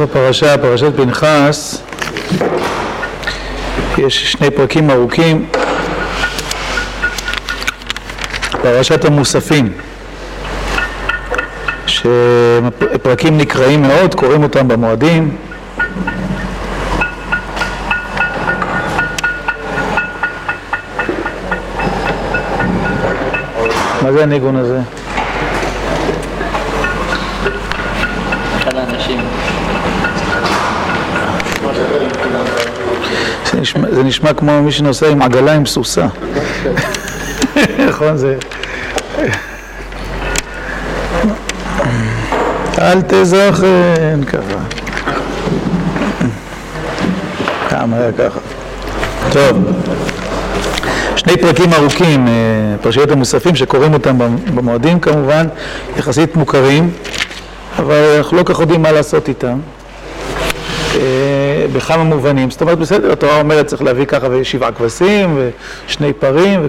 [0.00, 1.82] בסוף הפרשה, פרשת פנחס,
[3.98, 5.46] יש שני פרקים ארוכים,
[8.62, 9.72] פרשת המוספים,
[11.86, 15.36] שפרקים נקראים מאוד, קוראים אותם במועדים.
[24.02, 24.99] מה זה הניגון הזה?
[33.70, 36.06] נשמע, זה נשמע כמו מי שנוסע עם עגלה עם סוסה.
[37.88, 38.36] נכון, זה...
[42.78, 44.58] אל תזכן ככה.
[47.68, 48.40] פעם היה ככה.
[49.32, 49.58] טוב,
[51.16, 52.32] שני פרקים ארוכים, אה,
[52.82, 54.18] פרשיות המוספים שקוראים אותם
[54.54, 55.46] במועדים כמובן,
[55.96, 56.90] יחסית מוכרים,
[57.78, 59.58] אבל אנחנו לא כך יודעים מה לעשות איתם.
[61.72, 65.38] בכמה מובנים, זאת אומרת בסדר, התורה אומרת צריך להביא ככה ושבעה כבשים
[65.86, 66.66] ושני פרים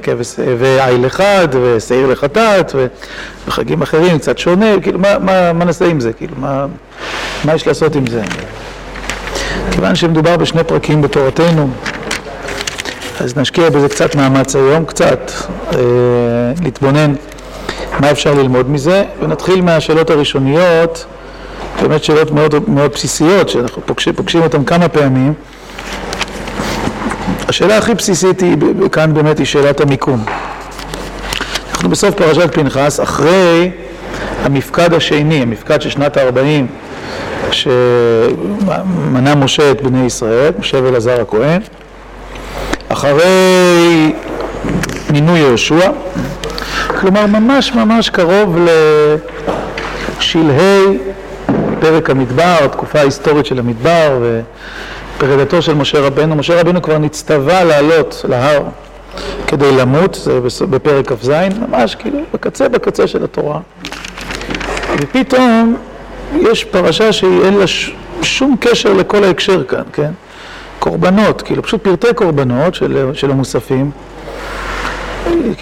[0.57, 2.75] ועיל אחד ושעיר לחטאת
[3.47, 6.65] וחגים אחרים קצת שונה, כאילו מה, מה, מה נעשה עם זה, כאילו מה,
[7.43, 8.21] מה יש לעשות עם זה?
[9.71, 11.69] כיוון שמדובר בשני פרקים בתורתנו
[13.19, 15.31] אז נשקיע בזה קצת מאמץ היום, קצת
[15.73, 15.79] אה,
[16.63, 17.13] להתבונן
[17.99, 21.05] מה אפשר ללמוד מזה ונתחיל מהשאלות הראשוניות
[21.81, 25.33] באמת שאלות מאוד, מאוד בסיסיות, שאנחנו פוגשים, פוגשים אותן כמה פעמים.
[27.47, 28.57] השאלה הכי בסיסית היא,
[28.91, 30.25] כאן באמת היא שאלת המיקום.
[31.71, 33.71] אנחנו בסוף פרשת פנחס, אחרי
[34.43, 36.65] המפקד השני, המפקד של שנת ה-40,
[37.51, 41.61] שמנה משה את בני ישראל, משה ואלעזר הכהן,
[42.89, 44.13] אחרי
[45.11, 45.91] מינוי יהושע,
[46.99, 48.57] כלומר ממש ממש קרוב
[50.19, 50.97] לשלהי
[51.81, 54.19] פרק המדבר, התקופה ההיסטורית של המדבר
[55.17, 56.35] ופרידתו של משה רבנו.
[56.35, 58.63] משה רבנו כבר נצטווה לעלות להר
[59.47, 61.31] כדי למות, זה בפרק כ"ז,
[61.69, 63.59] ממש כאילו בקצה בקצה של התורה.
[65.01, 65.77] ופתאום
[66.41, 67.65] יש פרשה שאין לה
[68.21, 70.11] שום קשר לכל ההקשר כאן, כן?
[70.79, 73.91] קורבנות, כאילו פשוט פרטי קורבנות של, של המוספים,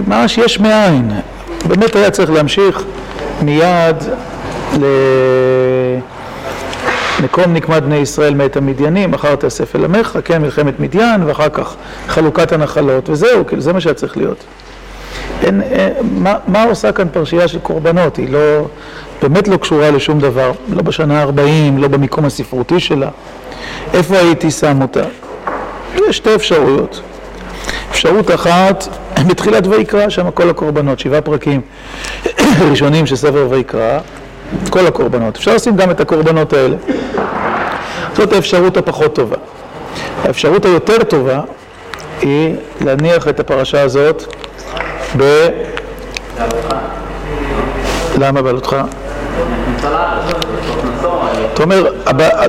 [0.08, 1.12] ממש יש מאין.
[1.66, 2.84] באמת היה צריך להמשיך
[3.42, 4.04] מיד
[4.80, 4.86] ל...
[7.24, 11.76] מקום נקמת בני ישראל מאת המדיינים, אחר תאסף אל עמך, כן, מלחמת מדיין, ואחר כך
[12.08, 14.44] חלוקת הנחלות, וזהו, כאילו, זה מה שהיה צריך להיות.
[15.44, 18.18] אין, אין, מה, מה עושה כאן פרשייה של קורבנות?
[18.18, 18.68] היא לא,
[19.22, 23.10] באמת לא קשורה לשום דבר, לא בשנה ה-40, לא במיקום הספרותי שלה.
[23.94, 25.04] איפה הייתי שם אותה?
[26.10, 27.02] יש שתי אפשרויות.
[27.92, 28.88] אפשרות אחת,
[29.30, 31.62] בתחילת ויקרא, שם כל הקורבנות, שבעה פרקים
[32.70, 34.00] ראשונים של ספר ויקרא,
[34.70, 35.36] כל הקורבנות.
[35.38, 36.76] אפשר לשים גם את הקורבנות האלה.
[38.16, 39.38] זאת האפשרות הפחות טובה.
[40.24, 41.42] האפשרות היותר טובה
[42.22, 44.36] היא להניח את הפרשה הזאת
[45.18, 45.48] ב...
[48.20, 48.76] למה בעלותך?
[51.54, 51.64] אתה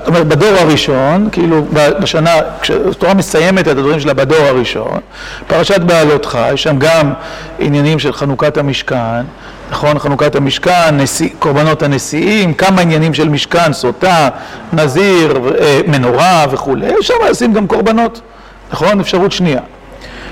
[0.07, 1.65] אומר, בדור הראשון, כאילו
[2.01, 4.99] בשנה, כשהתורה מסיימת את הדברים שלה בדור הראשון,
[5.47, 7.13] פרשת בעלותך, יש שם גם
[7.59, 9.23] עניינים של חנוכת המשכן,
[9.71, 10.95] נכון, חנוכת המשכן,
[11.39, 14.29] קורבנות הנשיאים, כמה עניינים של משכן, סוטה,
[14.73, 18.21] נזיר, אה, מנורה וכולי, אפשר לשים גם קורבנות,
[18.73, 19.01] נכון?
[19.01, 19.61] אפשרות שנייה.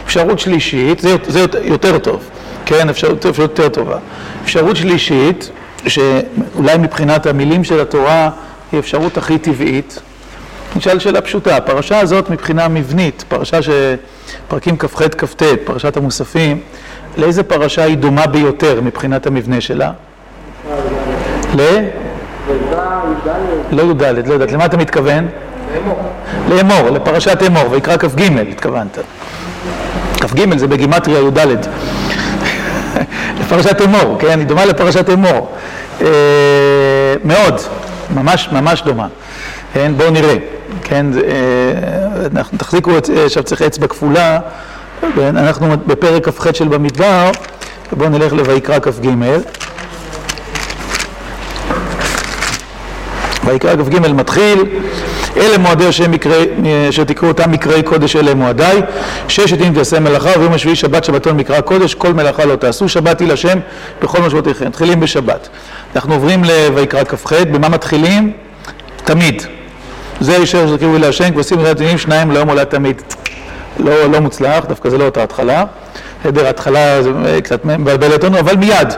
[0.04, 2.28] אפשרות שלישית, זה, זה יותר טוב,
[2.66, 3.96] כן, אפשרות, אפשרות יותר טובה.
[4.44, 5.50] אפשרות שלישית,
[5.86, 8.30] שאולי מבחינת המילים של התורה
[8.72, 10.00] היא אפשרות הכי טבעית,
[10.76, 16.60] נשאל שאלה פשוטה, הפרשה הזאת מבחינה מבנית, פרשה שפרקים כ"ח כ"ט, פרשת המוספים,
[17.18, 19.90] לאיזה פרשה היא דומה ביותר מבחינת המבנה שלה?
[21.54, 21.60] ל?
[23.70, 25.28] לא י"ד, לא יודעת, למה אתה מתכוון?
[26.48, 28.98] לאמור, לפרשת אמור, ויקרא כ"ג התכוונת.
[30.20, 31.38] כ"ג זה בגימטריה י"ד.
[33.40, 34.38] לפרשת אמור, כן?
[34.38, 35.56] היא דומה לפרשת אמור.
[36.02, 36.06] אה,
[37.24, 37.60] מאוד,
[38.14, 39.06] ממש ממש דומה.
[39.74, 40.36] כן, בואו נראה.
[40.82, 42.90] כן, אה, תחזיקו,
[43.24, 44.38] עכשיו צריך אצבע כפולה.
[45.18, 47.30] אנחנו בפרק כ"ח של במדבר,
[47.92, 49.08] ובואו נלך לויקרא כ"ג.
[53.44, 54.64] ויקרא כ"ג מתחיל,
[55.36, 56.10] אלה מועדי השם
[56.88, 58.82] אשר תקראו אותם מקראי קודש אלה מועדיי,
[59.28, 63.20] ששת ימים תעשה מלאכה וביום השביעי שבת שבתון מקרא קודש, כל מלאכה לא תעשו, שבת
[63.20, 63.58] היא לשם
[64.02, 64.66] בכל משמעותיכם.
[64.66, 65.48] מתחילים בשבת.
[65.96, 68.32] אנחנו עוברים לויקרא כ"ח, במה מתחילים?
[69.04, 69.42] תמיד.
[70.20, 73.02] זה אשר תקראו להשם, כבשים ותלמידים שניים ליום עולה תמיד.
[73.78, 75.64] לא, לא מוצלח, דווקא זה לא אותה התחלה.
[76.20, 77.10] בסדר, ההתחלה זה
[77.44, 78.88] קצת מבלבלת אותנו, אבל מיד.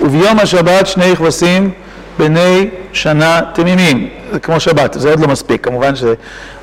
[0.00, 1.70] וביום השבת שני כבשים
[2.18, 6.14] בני שנה תמימים, זה כמו שבת, זה עוד לא מספיק, כמובן שזה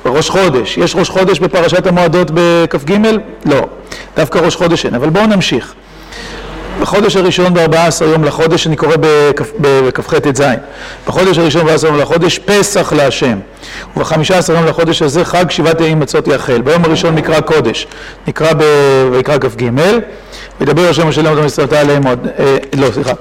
[0.06, 2.98] ראש חודש, יש ראש חודש בפרשת המועדות בכ"ג?
[3.46, 3.68] לא,
[4.16, 5.74] דווקא ראש חודש אין, אבל בואו נמשיך.
[6.80, 8.96] בחודש הראשון ב-14 יום לחודש, אני קורא
[9.60, 10.42] בכ"ח ט"ז,
[11.06, 13.38] בחודש הראשון ב-14 יום לחודש, פסח להשם.
[13.96, 16.60] וב-15 יום לחודש הזה חג שבעת ימים מצות יאכל.
[16.60, 17.86] ביום הראשון מקרא קודש,
[18.26, 18.52] נקרא
[19.12, 19.70] ויקרא כ"ג,
[20.60, 23.12] וידבר השם משה לאמות המסתרתה עליהם מועד, אה, לא סליחה,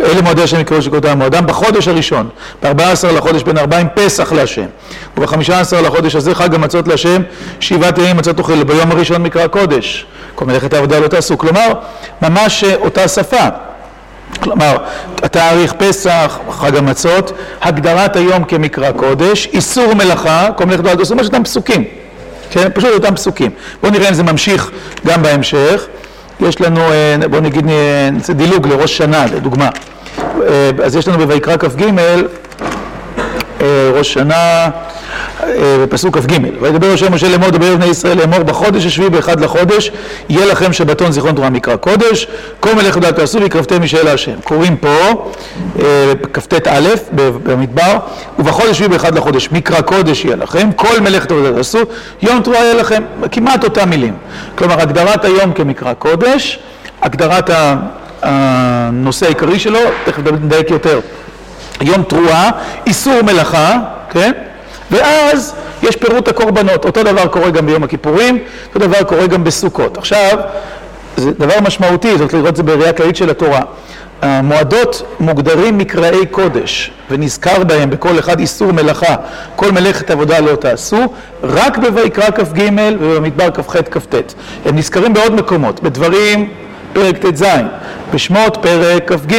[0.00, 2.28] אלה מועדי השם יקראו שקראותם מועדם בחודש הראשון,
[2.62, 4.66] ב-14 לחודש בין ארבעים פסח להשם,
[5.16, 7.22] וב-15 לחודש הזה חג המצות להשם,
[7.60, 11.72] שבעת ימים מצות תאכל, ביום הראשון מקרא קודש, כל מלאכת העבודה לא תעשו, כלומר,
[12.22, 13.48] ממש אותה שפה.
[14.40, 14.76] כלומר,
[15.22, 17.32] התאריך פסח, חג המצות,
[17.62, 21.84] הגדרת היום כמקרא קודש, איסור מלאכה, כל מלאכת דעת עושים, ממש אותם פסוקים,
[22.50, 22.68] כן?
[22.74, 23.50] פשוט אותם פסוקים.
[23.82, 24.70] בואו נראה אם זה ממשיך
[25.06, 25.86] גם בהמשך.
[26.40, 26.80] יש לנו,
[27.30, 27.66] בואו נגיד,
[28.12, 29.68] נעשה דילוג לראש שנה, לדוגמה.
[30.84, 31.84] אז יש לנו בויקרא כ"ג,
[33.94, 34.68] ראש שנה,
[35.82, 39.90] בפסוק כ"ג, וידבר השם משה לאמור דבר בני ישראל לאמור בחודש השביעי באחד לחודש
[40.28, 42.26] יהיה לכם שבתון זיכרון תורה מקרא קודש
[42.60, 45.30] כל מלאכת דעת תעשו ויקרבתם משאל השם קוראים פה
[46.32, 46.88] כ"ט א'
[47.44, 47.98] במדבר
[48.38, 51.78] ובחודש השביעי באחד לחודש מקרא קודש יהיה לכם כל מלאכת דעת תעשו
[52.22, 53.02] יום תורה יהיה לכם.
[53.32, 54.14] כמעט אותם מילים.
[54.58, 56.58] כלומר הגדרת היום כמקרא קודש
[57.02, 57.50] הגדרת
[58.22, 61.00] הנושא העיקרי שלו תכף נדייק יותר
[61.80, 62.50] יום תרועה
[62.86, 63.78] איסור מלאכה
[64.10, 64.32] כן
[64.90, 69.98] ואז יש פירוט הקורבנות, אותו דבר קורה גם ביום הכיפורים, אותו דבר קורה גם בסוכות.
[69.98, 70.38] עכשיו,
[71.16, 73.60] זה דבר משמעותי, זאת לראות את זה בראייה כללית של התורה.
[74.22, 79.14] המועדות מוגדרים מקראי קודש, ונזכר בהם בכל אחד איסור מלאכה,
[79.56, 80.98] כל מלאכת עבודה לא תעשו,
[81.42, 82.68] רק בויקרא כ"ג
[83.00, 84.14] ובמדבר כ"ח כ"ט.
[84.64, 86.48] הם נזכרים בעוד מקומות, בדברים
[86.92, 87.44] פרק ט"ז,
[88.14, 89.34] בשמות פרק כ"ג,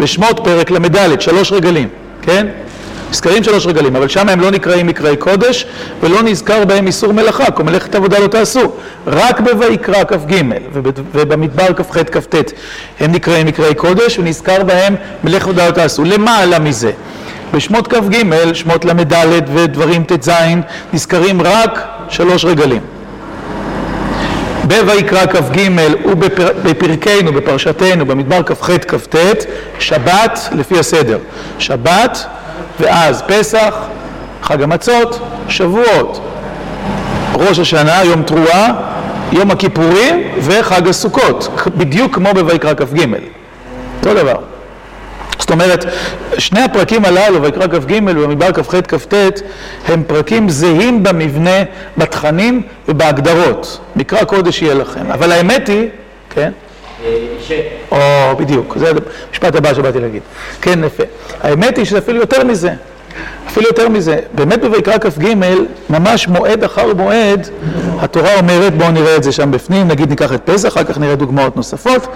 [0.00, 1.88] בשמות פרק ל"ד, שלוש רגלים,
[2.22, 2.46] כן?
[3.14, 5.66] נזכרים שלוש רגלים, אבל שם הם לא נקראים מקראי קודש
[6.00, 8.72] ולא נזכר בהם איסור מלאכה, כל מלאכת עבודה לא תעשו.
[9.06, 10.42] רק בויקרא כ"ג
[11.12, 12.34] ובמדבר כ"ח כ"ט
[13.00, 14.94] הם נקראים מקראי קודש ונזכר בהם
[15.24, 16.04] מלאכת עבודה לא תעשו.
[16.04, 16.90] למעלה מזה,
[17.52, 19.14] בשמות כ"ג, שמות ל"ד
[19.54, 20.30] ודברים ט"ז,
[20.92, 22.80] נזכרים רק שלוש רגלים.
[24.64, 25.70] בויקרא כ"ג
[26.04, 29.16] ובפרקנו, בפרשתנו, במדבר כ"ח כ"ט,
[29.78, 31.18] שבת לפי הסדר.
[31.58, 32.26] שבת
[32.80, 33.74] ואז פסח,
[34.42, 36.20] חג המצות, שבועות,
[37.34, 38.72] ראש השנה, יום תרועה,
[39.32, 43.06] יום הכיפורים וחג הסוכות, בדיוק כמו בויקרא כ"ג,
[44.00, 44.36] אותו דבר.
[45.38, 45.84] זאת אומרת,
[46.38, 49.14] שני הפרקים הללו, ויקרא כ"ג ובמדבר כ"ח כ"ט,
[49.88, 51.62] הם פרקים זהים במבנה,
[51.98, 53.80] בתכנים ובהגדרות.
[53.96, 55.12] מקרא קודש יהיה לכם.
[55.12, 55.88] אבל האמת היא,
[56.30, 56.50] כן?
[57.40, 57.52] ש...
[57.90, 57.98] או,
[58.36, 58.92] בדיוק, זה
[59.28, 60.22] המשפט הבא שבאתי להגיד.
[60.60, 61.02] כן, יפה.
[61.42, 62.70] האמת היא שזה אפילו יותר מזה.
[63.48, 64.18] אפילו יותר מזה.
[64.32, 65.34] באמת בויקרא כ"ג,
[65.90, 67.48] ממש מועד אחר מועד,
[68.00, 71.14] התורה אומרת, בואו נראה את זה שם בפנים, נגיד ניקח את פסח, אחר כך נראה
[71.14, 72.06] דוגמאות נוספות.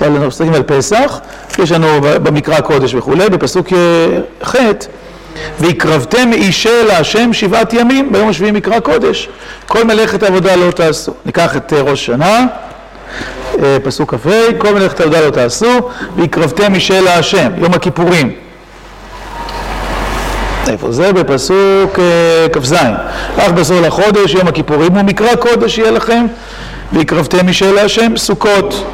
[0.00, 1.20] אבל אנחנו מסתכלים על פסח,
[1.58, 3.68] יש לנו במקרא קודש וכולי, בפסוק
[4.44, 4.56] ח'
[5.60, 9.28] והקרבתם אישה להשם שבעת ימים, ביום השביעי מקרא קודש,
[9.66, 11.12] כל מלאכת העבודה לא תעשו.
[11.26, 12.46] ניקח את ראש שנה,
[13.84, 14.28] פסוק כ"ה,
[14.58, 18.32] כל מלאכת העבודה לא תעשו, והקרבתם אישה להשם, יום הכיפורים.
[20.68, 21.12] איפה זה?
[21.12, 21.98] בפסוק
[22.52, 22.74] כ"ז.
[23.36, 26.26] אך בעשור לחודש, יום הכיפורים, ומקרא קודש יהיה לכם,
[26.92, 28.84] והקרבתם אישה להשם, סוכות.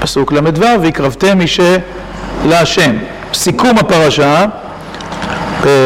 [0.00, 1.76] פסוק ל"ו, והקרבתם אישה
[2.46, 2.92] להשם.
[3.34, 4.46] סיכום הפרשה,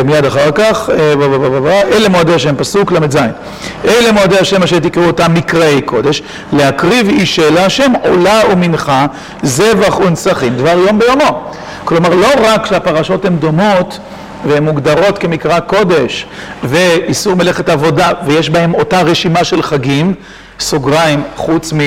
[0.05, 0.91] מיד אחר כך,
[1.93, 3.17] אלה מועדי השם, פסוק ל"ז.
[3.85, 9.07] אלה מועדי השם אשר תקראו אותם מקראי קודש, להקריב אישה להשם עולה ומנחה,
[9.43, 11.51] זבח ונצחים, דבר יום ביומו.
[11.85, 13.99] כלומר, לא רק שהפרשות הן דומות
[14.45, 16.27] והן מוגדרות כמקרא קודש
[16.65, 20.15] ואיסור מלאכת עבודה ויש בהן אותה רשימה של חגים,
[20.61, 21.79] סוגריים, חוץ מ...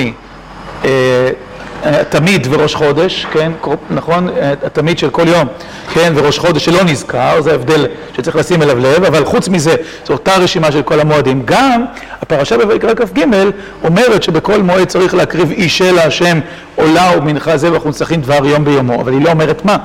[2.08, 3.52] תמיד וראש חודש, כן,
[3.90, 4.28] נכון?
[4.66, 5.48] התמיד של כל יום,
[5.94, 9.74] כן, וראש חודש שלא נזכר, זה ההבדל שצריך לשים אליו לב, אבל חוץ מזה,
[10.06, 11.42] זו אותה רשימה של כל המועדים.
[11.44, 11.84] גם
[12.22, 13.24] הפרשה בויקרא כ"ג
[13.84, 16.38] אומרת שבכל מועד צריך להקריב אישה להשם
[16.76, 19.76] עולה ומנחה זבח ונצחים דבר יום ביומו, אבל היא לא אומרת מה.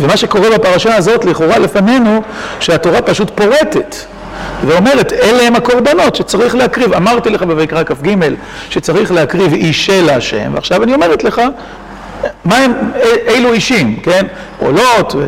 [0.00, 2.22] ומה שקורה בפרשה הזאת, לכאורה לפנינו,
[2.60, 3.96] שהתורה פשוט פורטת.
[4.66, 6.92] ואומרת, אלה הם הקורבנות שצריך להקריב.
[6.92, 8.16] אמרתי לך בויקרא כ"ג
[8.70, 11.42] שצריך להקריב אישה להשם, ועכשיו אני אומרת לך,
[12.44, 12.72] מה הם,
[13.28, 14.26] אילו אישים, כן?
[14.58, 15.26] עולות ו...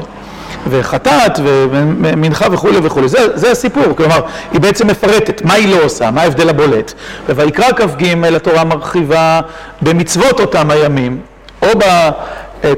[0.70, 4.20] וחטאת ומנחה וכולי וכולי, זה, זה הסיפור, כלומר,
[4.52, 6.92] היא בעצם מפרטת מה היא לא עושה, מה ההבדל הבולט.
[7.28, 9.40] ובויקרא כ"ג התורה מרחיבה
[9.82, 11.20] במצוות אותם הימים,
[11.62, 11.68] או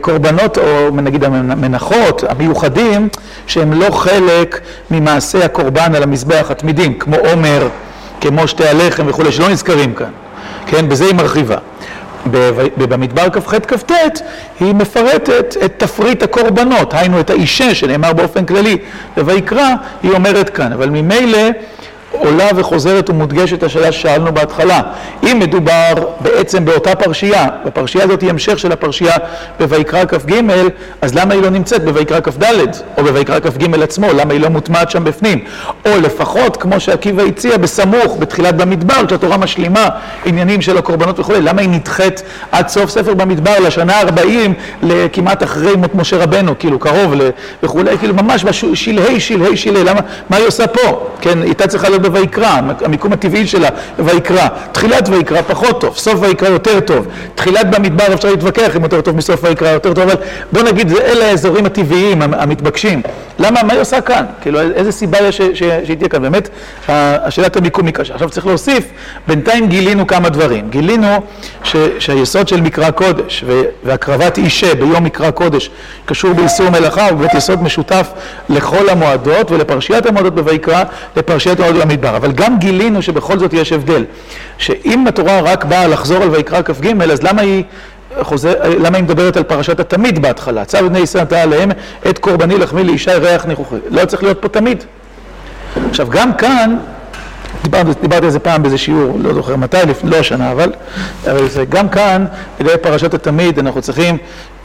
[0.01, 3.09] קורבנות, או נגיד המנחות, המיוחדים,
[3.47, 4.61] שהם לא חלק
[4.91, 7.69] ממעשה הקורבן על המזבח התמידים, כמו עומר,
[8.21, 10.11] כמו שתי הלחם וכולי, שלא נזכרים כאן,
[10.67, 10.89] כן?
[10.89, 11.57] בזה היא מרחיבה.
[12.77, 13.93] במדבר כ"ח כ"ט
[14.61, 18.77] היא מפרטת את תפריט הקורבנות, היינו את האישה שנאמר באופן כללי
[19.17, 19.69] ויקרא,
[20.03, 21.49] היא אומרת כאן, אבל ממילא
[22.13, 24.83] עולה וחוזרת ומודגשת השאלה ששאלנו בהתחלה.
[25.23, 29.15] אם מדובר בעצם באותה פרשייה, בפרשייה הזאת היא המשך של הפרשייה
[29.61, 30.33] בויקרא כ"ג,
[31.03, 32.45] אז למה היא לא נמצאת בויקרא כ"ד,
[32.99, 35.39] או בויקרא כ"ג עצמו, למה היא לא מוטמעת שם בפנים?
[35.87, 39.89] או לפחות, כמו שעקיבא הציע, בסמוך, בתחילת במדבר, כשהתורה משלימה
[40.25, 44.51] עניינים של הקורבנות וכולי, למה היא נדחית עד סוף ספר במדבר, לשנה ה-40,
[44.83, 47.15] לכמעט אחרי מות משה רבנו, כאילו קרוב
[47.63, 50.01] וכולי, כאילו ממש בשלהי שלהי שלהי, למה,
[50.31, 51.07] מה היא עושה פה?
[51.21, 54.49] כן, הייתה צריכה בויקרא, המיקום הטבעי שלה ויקרא.
[54.73, 57.07] תחילת ויקרא פחות טוב, סוף ויקרא יותר טוב.
[57.35, 60.15] תחילת במדבר אפשר להתווכח אם יותר טוב מסוף ויקרא יותר טוב, אבל
[60.53, 63.03] בוא נגיד, אלה האזורים הטבעיים, המתבקשים.
[63.39, 64.25] למה, מה היא עושה כאן?
[64.41, 66.23] כאילו, איזה סיבה יש שהיא תהיה כאן?
[66.23, 66.49] באמת,
[66.89, 68.15] השאלת המיקום היא קשה.
[68.15, 68.85] עכשיו צריך להוסיף,
[69.27, 70.71] בינתיים גילינו כמה דברים.
[70.71, 71.07] גילינו
[71.99, 73.45] שהיסוד של מקרא קודש
[73.85, 75.71] והקרבת אישה ביום מקרא קודש
[76.07, 78.09] קשור באיסור מלאכה, הוא באמת יסוד משותף
[78.49, 80.85] לכל המועדות ולפרשיית המועדות בויקרא,
[81.17, 82.17] לפרשיית המועדות במדבר.
[82.17, 84.05] אבל גם גילינו שבכל זאת יש הבדל.
[84.59, 87.65] שאם התורה רק באה לחזור על ויקרא כ"ג, אז למה היא...
[88.23, 90.65] חוזר, למה היא מדברת על פרשת התמיד בהתחלה?
[90.65, 91.71] צו בני ישראל נתן עליהם
[92.11, 93.77] את קורבני לחמי לישי ריח ניחוחי.
[93.91, 94.85] לא צריך להיות פה תמיד.
[95.89, 96.77] עכשיו גם כאן,
[97.63, 100.73] דיברתי, על זה פעם באיזה שיעור, לא זוכר מתי, לא השנה, אבל,
[101.31, 102.27] אבל זה, גם כאן,
[102.61, 104.17] לגבי פרשת התמיד, אנחנו צריכים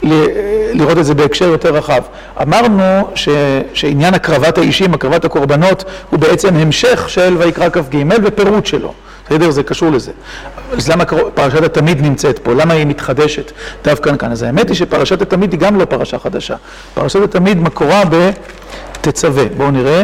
[0.02, 0.24] ל,
[0.72, 2.02] לראות את זה בהקשר יותר רחב.
[2.42, 3.28] אמרנו ש,
[3.74, 8.92] שעניין הקרבת האישים, הקרבת הקורבנות, הוא בעצם המשך של ויקרא כ"ג ופירוט שלו.
[9.26, 9.50] בסדר?
[9.50, 10.12] זה קשור לזה.
[10.72, 12.52] אז למה פרשת התמיד נמצאת פה?
[12.52, 13.52] למה היא מתחדשת
[13.84, 14.32] דווקא כאן?
[14.32, 16.54] אז האמת היא שפרשת התמיד היא גם לא פרשה חדשה.
[16.94, 18.02] פרשת התמיד מקורה
[19.00, 19.44] בתצווה.
[19.56, 20.02] בואו נראה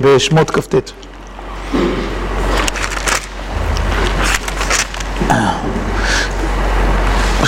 [0.00, 1.03] בשמות כ"ט.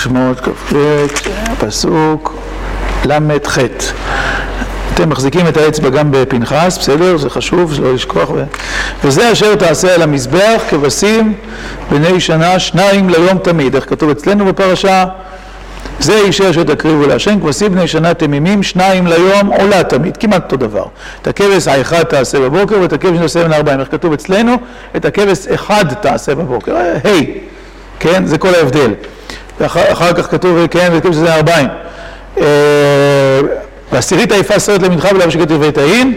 [0.06, 0.74] שמות כ"ט,
[1.58, 2.34] פסוק
[3.04, 3.58] ל"ח.
[4.94, 7.16] אתם מחזיקים את האצבע גם בפנחס, בסדר?
[7.16, 8.30] זה חשוב, לא לשכוח.
[8.30, 8.44] ו...
[9.04, 11.34] וזה אשר תעשה על המזבח כבשים
[11.90, 13.74] בני שנה שניים ליום תמיד.
[13.74, 15.04] איך כתוב אצלנו בפרשה?
[16.00, 20.84] זה אישה תקריבו להשם, כבשים בני שנה תמימים, שניים ליום עולה תמיד, כמעט אותו דבר.
[21.22, 23.80] את הכבש האחד תעשה בבוקר ואת הכבש תעשה בין ארבעים.
[23.80, 24.56] איך כתוב אצלנו?
[24.96, 26.76] את הכבש אחד תעשה בבוקר.
[26.76, 27.38] היי, hey,
[28.00, 28.26] כן?
[28.26, 28.92] זה כל ההבדל.
[29.60, 31.68] ואחר כך כתוב, כן, וכתוב שזה ארבעים.
[33.92, 36.14] ועשירית עייפה סרט למנחה ולאו שכתוב ויתאין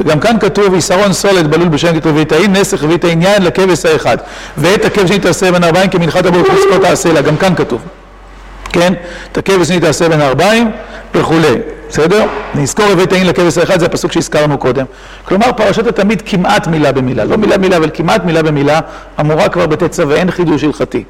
[0.00, 4.16] וגם כאן כתוב יסרון סולת בלול בשם כתוב ויתאין נסך וית העניין לכבש האחד
[4.56, 7.82] ואת הכבש שנית תעשה בין ארבעים כמנחת הבוקר לזכות תעשה לה גם כאן כתוב.
[8.72, 8.92] כן?
[9.32, 10.70] את הכבש שנית תעשה בין ארבעים
[11.14, 11.54] וכולי.
[11.88, 12.26] בסדר?
[12.54, 14.84] נזכור ובית העין לכבש האחד זה הפסוק שהזכרנו קודם.
[15.24, 17.24] כלומר פרשת התמיד כמעט מילה במילה.
[17.24, 18.80] לא מילה במילה אבל כמעט מילה במילה
[19.20, 21.04] אמורה כבר בתצווה ואין חידוש הלכתי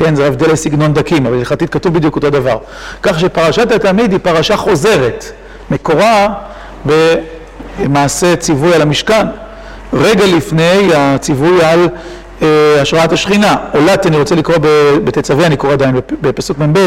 [0.00, 2.58] כן, זה הבדל לסגנון דקים, אבל הלכתית כתוב בדיוק אותו דבר.
[3.02, 5.24] כך שפרשת התלמיד היא פרשה חוזרת,
[5.70, 6.28] מקורה
[6.84, 9.26] במעשה ציווי על המשכן.
[9.92, 11.88] רגע לפני הציווי על
[12.42, 13.56] אה, השראת השכינה.
[13.72, 14.56] עולת, אני רוצה לקרוא
[15.04, 16.86] בתצווה, אני קורא עדיין בפסוק מ"ב,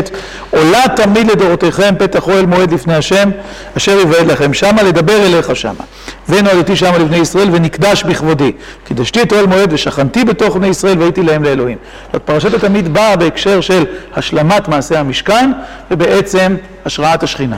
[0.50, 3.30] עולה תמיד לדורותיכם פתח אוהל מועד לפני השם,
[3.78, 5.84] אשר יבעד לכם שמה, לדבר אליך שמה.
[6.30, 8.52] ונועדתי שמה לבני ישראל ונקדש בכבודי.
[8.88, 11.78] קידשתי את אוהל מועד ושכנתי בתוך בני ישראל והייתי להם לאלוהים.
[12.26, 15.52] פרשת התמיד באה בהקשר של השלמת מעשה המשכן
[15.92, 16.56] ובעצם
[16.86, 17.58] השראת השכינה.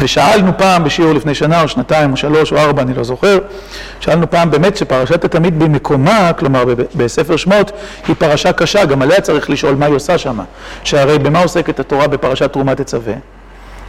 [0.00, 3.38] ושאלנו פעם בשיעור לפני שנה או שנתיים או שלוש או ארבע, אני לא זוכר,
[4.00, 6.64] שאלנו פעם באמת שפרשת התמיד במקומה, כלומר
[6.94, 7.72] בספר שמות,
[8.08, 10.44] היא פרשה קשה, גם עליה צריך לשאול מה היא עושה שמה.
[10.84, 13.14] שהרי במה עוסקת התורה בפרשת תרומת תצווה?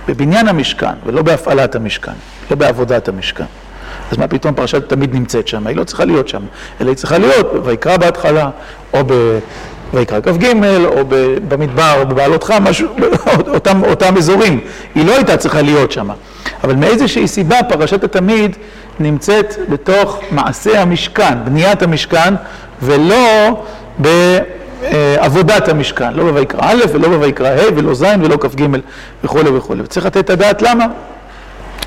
[0.07, 2.11] בבניין המשכן, ולא בהפעלת המשכן,
[2.51, 3.45] לא בעבודת המשכן.
[4.11, 5.67] אז מה פתאום פרשת תמיד נמצאת שם?
[5.67, 6.41] היא לא צריכה להיות שם,
[6.81, 8.49] אלא היא צריכה להיות ויקרא בהתחלה,
[8.93, 9.13] או ב...
[9.93, 10.45] ויקרא כ"ג,
[10.85, 11.05] או
[11.47, 12.87] במדבר, או בבעלות חם, משהו,
[13.47, 14.59] אותם, אותם אזורים.
[14.95, 16.09] היא לא הייתה צריכה להיות שם.
[16.63, 18.55] אבל מאיזושהי סיבה פרשת התמיד
[18.99, 22.33] נמצאת בתוך מעשה המשכן, בניית המשכן,
[22.81, 23.63] ולא
[23.97, 26.13] בעבודת המשכן.
[26.13, 28.65] לא בויקרא א' ולא בויקרא ה' ולא ז' ולא כ"ג
[29.23, 29.81] וכולי וכולי.
[29.81, 30.85] וצריך לתת את הדעת למה.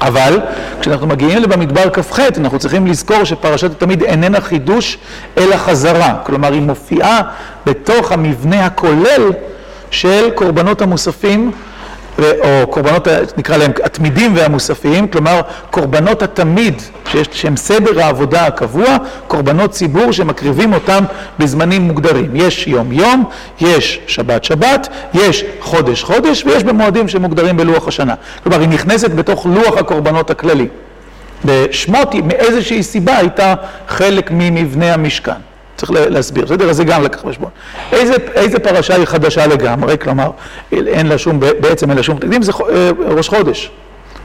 [0.03, 0.41] אבל
[0.81, 4.99] כשאנחנו מגיעים לבמדבר כ"ח אנחנו צריכים לזכור שפרשת התמיד איננה חידוש
[5.39, 7.21] אלא חזרה, כלומר היא מופיעה
[7.67, 9.31] בתוך המבנה הכולל
[9.91, 11.51] של קורבנות המוספים
[12.19, 15.41] או קורבנות, נקרא להם התמידים והמוספים, כלומר
[15.71, 16.83] קורבנות התמיד,
[17.33, 21.05] שהם סדר העבודה הקבוע, קורבנות ציבור שמקריבים אותם
[21.39, 22.31] בזמנים מוגדרים.
[22.35, 23.25] יש יום יום,
[23.61, 28.15] יש שבת שבת, יש חודש חודש, ויש במועדים שמוגדרים בלוח השנה.
[28.43, 30.67] כלומר, היא נכנסת בתוך לוח הקורבנות הכללי.
[31.45, 33.55] בשמות, מאיזושהי סיבה הייתה
[33.89, 35.52] חלק ממבנה המשכן.
[35.87, 36.71] צריך להסביר, בסדר?
[36.71, 37.51] אז זה גם לקח בחשבון.
[37.93, 40.31] איזה, איזה פרשה היא חדשה לגמרי, כלומר,
[40.73, 43.71] אין לה שום, בעצם אין לה שום תקדים, זה אה, ראש חודש.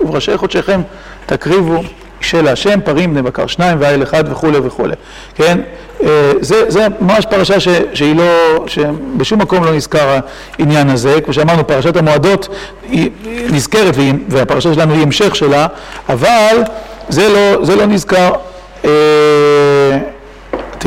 [0.01, 0.81] ובראשי חודשיכם
[1.25, 1.83] תקריבו
[2.21, 4.93] של השם, פרים בני בקר שניים ואיל אחד וכולי וכולי.
[5.35, 5.59] כן?
[6.03, 10.19] אה, זה, זה ממש פרשה ש, שהיא לא, שבשום מקום לא נזכר
[10.59, 11.21] העניין הזה.
[11.21, 12.47] כמו שאמרנו, פרשת המועדות
[12.89, 13.09] היא
[13.51, 13.95] נזכרת,
[14.29, 15.67] והפרשה שלנו היא המשך שלה,
[16.09, 16.63] אבל
[17.09, 18.31] זה לא, זה לא נזכר.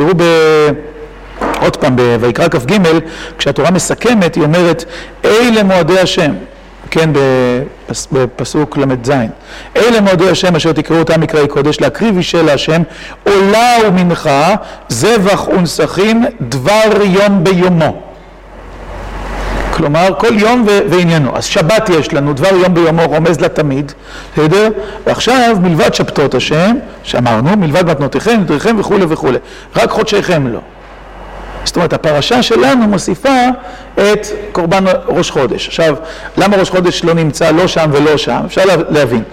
[0.01, 0.23] תראו ב...
[1.61, 2.79] עוד פעם, ויקרא כ"ג,
[3.37, 4.85] כשהתורה מסכמת, היא אומרת,
[5.25, 6.31] אלה מועדי השם,
[6.91, 7.09] כן,
[8.11, 9.11] בפסוק ל"ז,
[9.75, 12.81] אלה מועדי השם אשר תקראו אותם מקראי קודש, להקריב אישה להשם,
[13.23, 14.55] עולה ומנחה,
[14.89, 18.10] זבח ונסכים, דבר יום ביומו.
[19.81, 21.37] כלומר, כל יום ועניינו.
[21.37, 23.91] אז שבת יש לנו, דבר יום ביומו רומז לתמיד,
[24.33, 24.69] בסדר?
[25.05, 29.37] ועכשיו, מלבד שבתות השם, שאמרנו, מלבד מתנותיכם, נדריכם וכולי וכולי.
[29.75, 30.59] רק חודשיכם לא.
[31.63, 33.39] זאת אומרת, הפרשה שלנו מוסיפה
[33.93, 35.67] את קורבן ראש חודש.
[35.67, 35.95] עכשיו,
[36.37, 38.41] למה ראש חודש לא נמצא לא שם ולא שם?
[38.45, 39.23] אפשר להבין.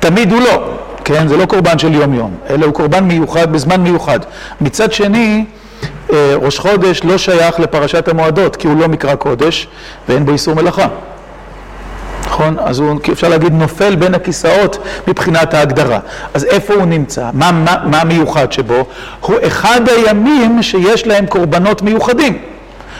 [0.00, 1.28] תמיד הוא לא, כן?
[1.28, 4.18] זה לא קורבן של יום-יום, אלא הוא קורבן מיוחד בזמן מיוחד.
[4.60, 5.44] מצד שני,
[6.34, 9.68] ראש חודש לא שייך לפרשת המועדות, כי הוא לא מקרא קודש
[10.08, 10.86] ואין בו איסור מלאכה.
[12.26, 12.56] נכון?
[12.58, 15.98] אז הוא, אפשר להגיד, נופל בין הכיסאות מבחינת ההגדרה.
[16.34, 17.30] אז איפה הוא נמצא?
[17.32, 18.84] מה, מה, מה מיוחד שבו?
[19.20, 22.38] הוא אחד הימים שיש להם קורבנות מיוחדים.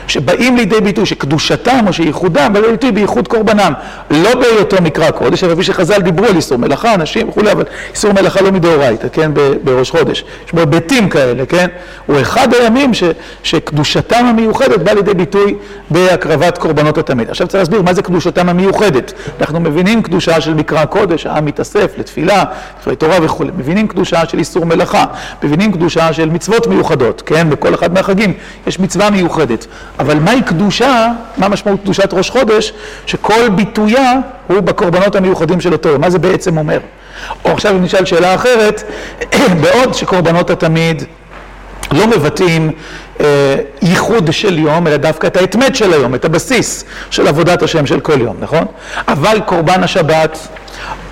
[0.08, 3.72] שבאים לידי ביטוי שקדושתם או שייחודם בא לידי ביטוי בייחוד קורבנם
[4.10, 8.12] לא בהיותו מקרא קודש, אבל כפי שחז"ל דיברו על איסור מלאכה, אנשים וכולי, אבל איסור
[8.12, 9.30] מלאכה לא מדאורייתא, כן,
[9.64, 10.24] בראש חודש.
[10.46, 11.66] יש בו היבטים כאלה, כן?
[12.06, 13.02] הוא אחד הימים ש,
[13.42, 15.54] שקדושתם המיוחדת בא לידי ביטוי
[15.90, 17.30] בהקרבת קורבנות התמיד.
[17.30, 19.12] עכשיו צריך להסביר מה זה קדושתם המיוחדת.
[19.40, 22.44] אנחנו מבינים קדושה של מקרא קודש, העם מתאסף לתפילה,
[22.82, 23.50] דברי תורה וכולי.
[23.58, 25.04] מבינים קדושה של איסור מלאכה,
[25.42, 27.50] מבינים קדושה של מצוות מיוחדות, כן?
[27.50, 28.32] בכל אחד מהחגים
[28.66, 29.66] יש מצווה מיוחדת.
[29.98, 32.72] אבל מהי קדושה, מה משמעות קדושת ראש חודש,
[33.06, 34.12] שכל ביטויה
[34.46, 36.00] הוא בקורבנות המיוחדים של אותו יום.
[36.00, 36.78] מה זה בעצם אומר?
[37.44, 38.82] או עכשיו אם נשאל שאלה אחרת,
[39.62, 41.04] בעוד שקורבנות התמיד
[41.92, 42.70] לא מבטאים
[43.20, 47.86] אה, ייחוד של יום, אלא דווקא את האתמת של היום, את הבסיס של עבודת השם
[47.86, 48.64] של כל יום, נכון?
[49.08, 50.48] אבל קורבן השבת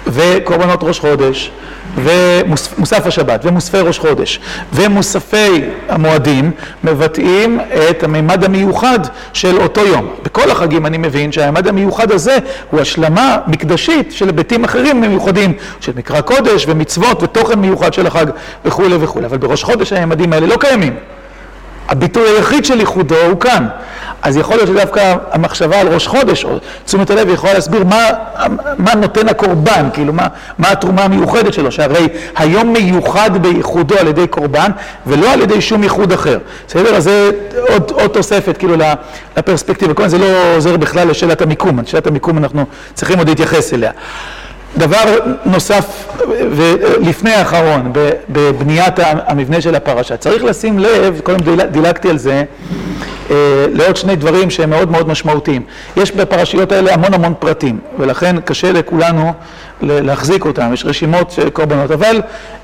[0.07, 1.51] וקורבנות ראש חודש
[1.97, 4.41] ומוסף השבת ומוספי ראש חודש
[4.73, 6.51] ומוספי המועדים
[6.85, 8.99] מבטאים את המימד המיוחד
[9.33, 10.11] של אותו יום.
[10.25, 12.39] בכל החגים אני מבין שהמימד המיוחד הזה
[12.71, 18.27] הוא השלמה מקדשית של היבטים אחרים מיוחדים של מקרא קודש ומצוות ותוכן מיוחד של החג
[18.65, 19.27] וכולי וכולי.
[19.27, 20.97] אבל בראש חודש המימדים האלה לא קיימים.
[21.89, 23.67] הביטוי היחיד של ייחודו הוא כאן.
[24.27, 28.11] אז יכול להיות שדווקא המחשבה על ראש חודש, או תשומת הלב יכולה להסביר מה,
[28.79, 30.27] מה נותן הקורבן, כאילו מה,
[30.59, 34.71] מה התרומה המיוחדת שלו, שהרי היום מיוחד בייחודו על ידי קורבן,
[35.07, 36.39] ולא על ידי שום ייחוד אחר.
[36.67, 36.97] בסדר?
[36.97, 37.31] אז זה
[37.69, 38.75] עוד, עוד תוספת כאילו
[39.37, 39.95] לפרספקטיבה.
[39.95, 43.91] כמובן זה לא עוזר בכלל לשאלת המיקום, שאלת המיקום אנחנו צריכים עוד להתייחס אליה.
[44.79, 47.93] דבר נוסף, ולפני האחרון,
[48.29, 48.95] בבניית
[49.27, 51.39] המבנה של הפרשה, צריך לשים לב, קודם
[51.71, 52.45] דילגתי על זה,
[53.73, 55.63] לעוד שני דברים שהם מאוד מאוד משמעותיים.
[55.97, 59.33] יש בפרשיות האלה המון המון פרטים, ולכן קשה לכולנו
[59.81, 62.21] להחזיק אותם, יש רשימות של קורבנות, אבל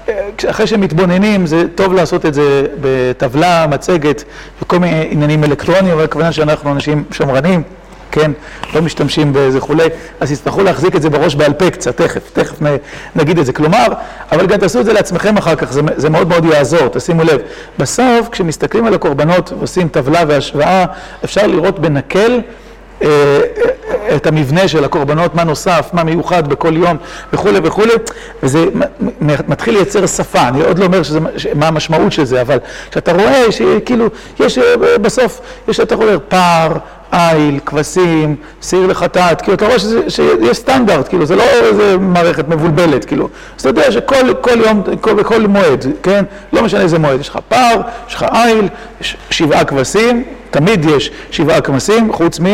[0.09, 4.25] אה, אחרי שמתבוננים זה טוב לעשות את זה בטבלה, מצגת
[4.62, 7.62] וכל מיני עניינים אלקטרוניים, אבל הכוונה שאנחנו אנשים שמרנים.
[8.12, 8.33] כן?
[8.75, 9.87] לא משתמשים בזה וכולי,
[10.20, 12.57] אז יצטרכו להחזיק את זה בראש בעל פה קצת, תכף, תכף
[13.16, 13.53] נגיד את זה.
[13.53, 13.87] כלומר,
[14.33, 17.40] אבל גם תעשו את זה לעצמכם אחר כך, זה, זה מאוד מאוד יעזור, תשימו לב.
[17.79, 20.85] בסוף, כשמסתכלים על הקורבנות ועושים טבלה והשוואה,
[21.25, 22.40] אפשר לראות בנקל
[23.03, 26.96] אה, אה, את המבנה של הקורבנות, מה נוסף, מה מיוחד בכל יום
[27.33, 27.92] וכולי וכולי,
[28.42, 28.64] וזה
[29.20, 31.18] מתחיל לייצר שפה, אני עוד לא אומר שזה,
[31.55, 32.59] מה המשמעות של זה, אבל
[32.90, 34.07] כשאתה רואה שכאילו,
[34.40, 36.72] יש אה, בסוף, יש, אתה רואה פער,
[37.12, 43.05] איל, כבשים, שעיר לחטאת, כאילו אתה רואה שיש סטנדרט, כאילו זה לא איזה מערכת מבולבלת,
[43.05, 47.20] כאילו, אז אתה יודע שכל כל יום, כל, בכל מועד, כן, לא משנה איזה מועד,
[47.20, 48.68] יש לך פר, יש לך איל,
[49.01, 52.46] יש שבעה כבשים, תמיד יש שבעה כבשים, חוץ מ...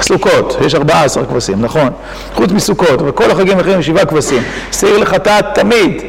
[0.00, 1.88] סוכות, יש ארבעה עשר כבשים, נכון,
[2.34, 6.02] חוץ מסוכות, וכל החגים האחרים שבעה כבשים, שעיר לחטאת תמיד,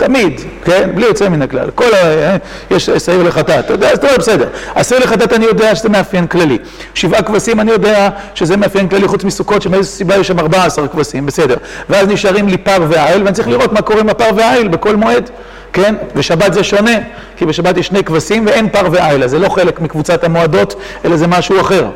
[0.00, 0.90] תמיד, כן?
[0.94, 1.70] בלי יוצא מן הכלל.
[1.74, 2.36] כל ה...
[2.70, 4.48] יש שעיר לחטאת, אתה יודע, אז טוב, בסדר.
[4.74, 6.58] השעיר לחטאת אני יודע שזה מאפיין כללי.
[6.94, 11.26] שבעה כבשים אני יודע שזה מאפיין כללי חוץ מסוכות, שמאיזו סיבה יש שם 14 כבשים,
[11.26, 11.56] בסדר.
[11.90, 15.30] ואז נשארים לי פר ועיל, ואני צריך לראות מה קורה עם הפר והעיל בכל מועד,
[15.72, 15.94] כן?
[16.16, 16.94] ושבת זה שונה,
[17.36, 21.16] כי בשבת יש שני כבשים ואין פר ועיל, אז זה לא חלק מקבוצת המועדות, אלא
[21.16, 21.86] זה משהו אחר.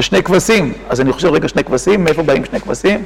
[0.00, 3.04] יש שני כבשים, אז אני חושב, רגע, שני כבשים, מאיפה באים שני כבשים?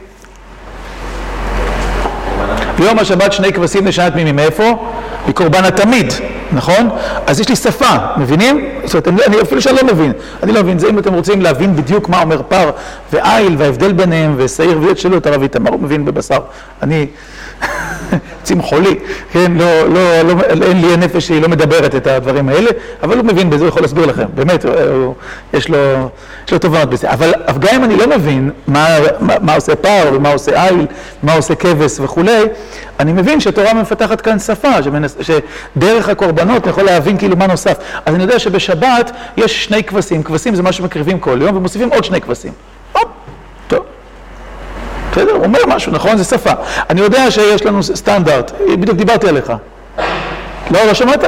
[2.78, 4.88] ביום השבת שני כבשים לשנת תמימים, מאיפה?
[5.28, 6.12] מקורבן התמיד,
[6.52, 6.88] נכון?
[7.26, 8.68] אז יש לי שפה, מבינים?
[8.84, 10.12] זאת אומרת, אני, אני אפילו שאני לא מבין,
[10.42, 12.70] אני לא מבין, זה אם אתם רוצים להבין בדיוק מה אומר פר
[13.12, 16.38] ועיל וההבדל ביניהם ושעיר ויד שלו, את הרב איתמר הוא מבין בבשר,
[16.82, 17.06] אני
[18.42, 18.95] צמחולי,
[19.33, 22.71] כן, לא, לא, לא, אין לי נפש שהיא לא מדברת את הדברים האלה,
[23.03, 25.14] אבל הוא מבין בזה, הוא יכול להסביר לכם, באמת, הוא,
[25.55, 25.79] יש לו,
[26.47, 28.87] יש לו תובנות בזה, אבל גם אם אני לא מבין מה,
[29.21, 30.87] מה, מה עושה פר ומה עושה עיל,
[31.23, 32.42] מה עושה כבש וכולי,
[33.01, 37.79] אני מבין שהתורה מפתחת כאן שפה, שמנס, שדרך הקורבנות אני יכול להבין כאילו מה נוסף.
[38.07, 42.05] אז אני יודע שבשבת יש שני כבשים, כבשים זה מה שמקריבים כל יום, ומוסיפים עוד
[42.05, 42.53] שני כבשים.
[42.92, 43.25] הופ.
[45.16, 45.33] בסדר?
[45.33, 46.16] הוא אומר משהו, נכון?
[46.16, 46.50] זה שפה.
[46.90, 49.52] אני יודע שיש לנו סטנדרט, בדיוק דיברתי עליך.
[50.70, 51.24] לא, לא שמעת?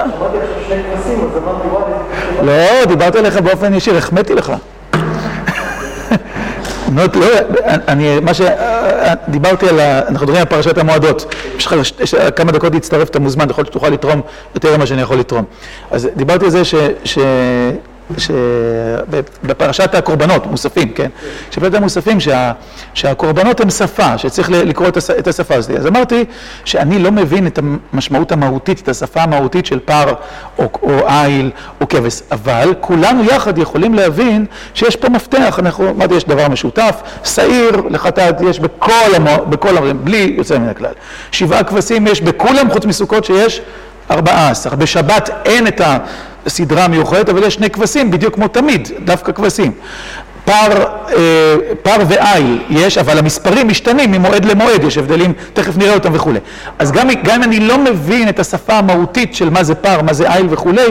[2.42, 4.52] לא, דיברתי עליך באופן ישיר, החמאתי לך.
[6.96, 7.02] לא,
[7.88, 8.40] אני, מה ש...
[9.28, 9.98] דיברתי על ה...
[9.98, 11.34] אנחנו מדברים על פרשת המועדות.
[11.56, 11.74] יש לך
[12.36, 14.20] כמה דקות להצטרף, אתה מוזמן, יכול להיות שתוכל לתרום
[14.54, 15.44] יותר ממה שאני יכול לתרום.
[15.90, 16.74] אז דיברתי על זה ש...
[18.16, 21.08] שבפרשת הקורבנות, מוספים, כן?
[21.50, 22.52] שבפרשת המוספים שה,
[22.94, 25.76] שהקורבנות הם שפה, שצריך לקרוא את השפה הזאת.
[25.76, 26.24] אז אמרתי
[26.64, 27.58] שאני לא מבין את
[27.92, 30.12] המשמעות המהותית, את השפה המהותית של פר
[30.58, 36.14] או, או איל או כבש, אבל כולנו יחד יכולים להבין שיש פה מפתח, אנחנו, אמרתי,
[36.14, 40.92] יש דבר משותף, שעיר לחטאת יש בכל, המו, בכל המרים, בלי יוצא מן הכלל.
[41.32, 43.60] שבעה כבשים יש בכולם, חוץ מסוכות שיש
[44.10, 44.74] ארבעה עשר.
[44.74, 45.98] בשבת אין את ה...
[46.48, 49.72] סדרה מיוחדת, אבל יש שני כבשים, בדיוק כמו תמיד, דווקא כבשים.
[50.48, 50.84] פר,
[51.16, 56.38] אה, פר ועיל יש, אבל המספרים משתנים ממועד למועד, יש הבדלים, תכף נראה אותם וכולי.
[56.78, 60.32] אז גם, אם אני לא מבין את השפה המהותית של מה זה פר, מה זה
[60.32, 60.86] עיל וכולי,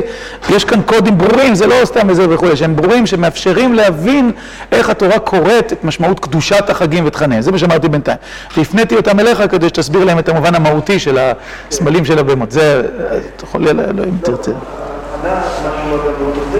[0.50, 4.32] יש כאן קודים ברורים, זה לא סתם איזה וכולי, שהם ברורים, שמאפשרים להבין
[4.72, 7.42] איך התורה קוראת את משמעות קדושת החגים ותכניהם.
[7.42, 8.18] זה מה שאמרתי בינתיים.
[8.58, 11.18] והפניתי אותם אליך כדי שתסביר להם את המובן המהותי של
[11.70, 12.52] הסמלים של הבהמות.
[12.52, 12.82] זה,
[13.36, 14.52] אתה יכול, לא, אם תרצה.
[15.18, 16.60] הכוונה, מה שהוא מאוד עוזר,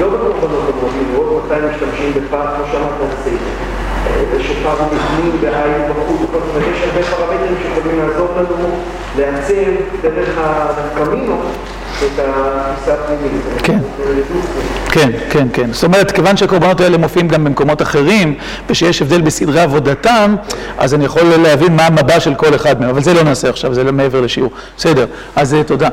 [0.00, 3.10] לא בקורבנות המועדים, לראות מתי משתמשים בפער, כמו שאמרת,
[4.32, 6.30] זה שופר מבנים בעין בחוץ,
[6.72, 8.68] יש הרבה פרמטרים שיכולים לעזור לנו
[9.18, 9.54] לעצב
[10.02, 11.36] דרך הקמינו
[11.98, 13.42] את התפיסה הפנימית.
[13.62, 13.78] כן,
[14.90, 15.72] כן, כן, כן.
[15.72, 18.34] זאת אומרת, כיוון שהקורבנות האלה מופיעים גם במקומות אחרים,
[18.70, 20.36] ושיש הבדל בסדרי עבודתם,
[20.78, 23.74] אז אני יכול להבין מה המבע של כל אחד מהם, אבל זה לא נעשה עכשיו,
[23.74, 24.50] זה לא מעבר לשיעור.
[24.76, 25.88] בסדר, אז תודה.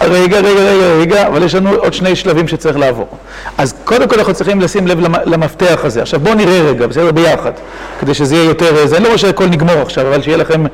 [0.00, 3.08] רגע, רגע, רגע, רגע, אבל יש לנו עוד שני שלבים שצריך לעבור.
[3.58, 6.02] אז קודם כל אנחנו צריכים לשים לב למפתח הזה.
[6.02, 7.12] עכשיו בואו נראה רגע, בסדר?
[7.12, 7.52] ביחד,
[8.00, 8.86] כדי שזה יהיה יותר...
[8.86, 10.64] זה לא רואה שהכל נגמור עכשיו, אבל שיהיה לכם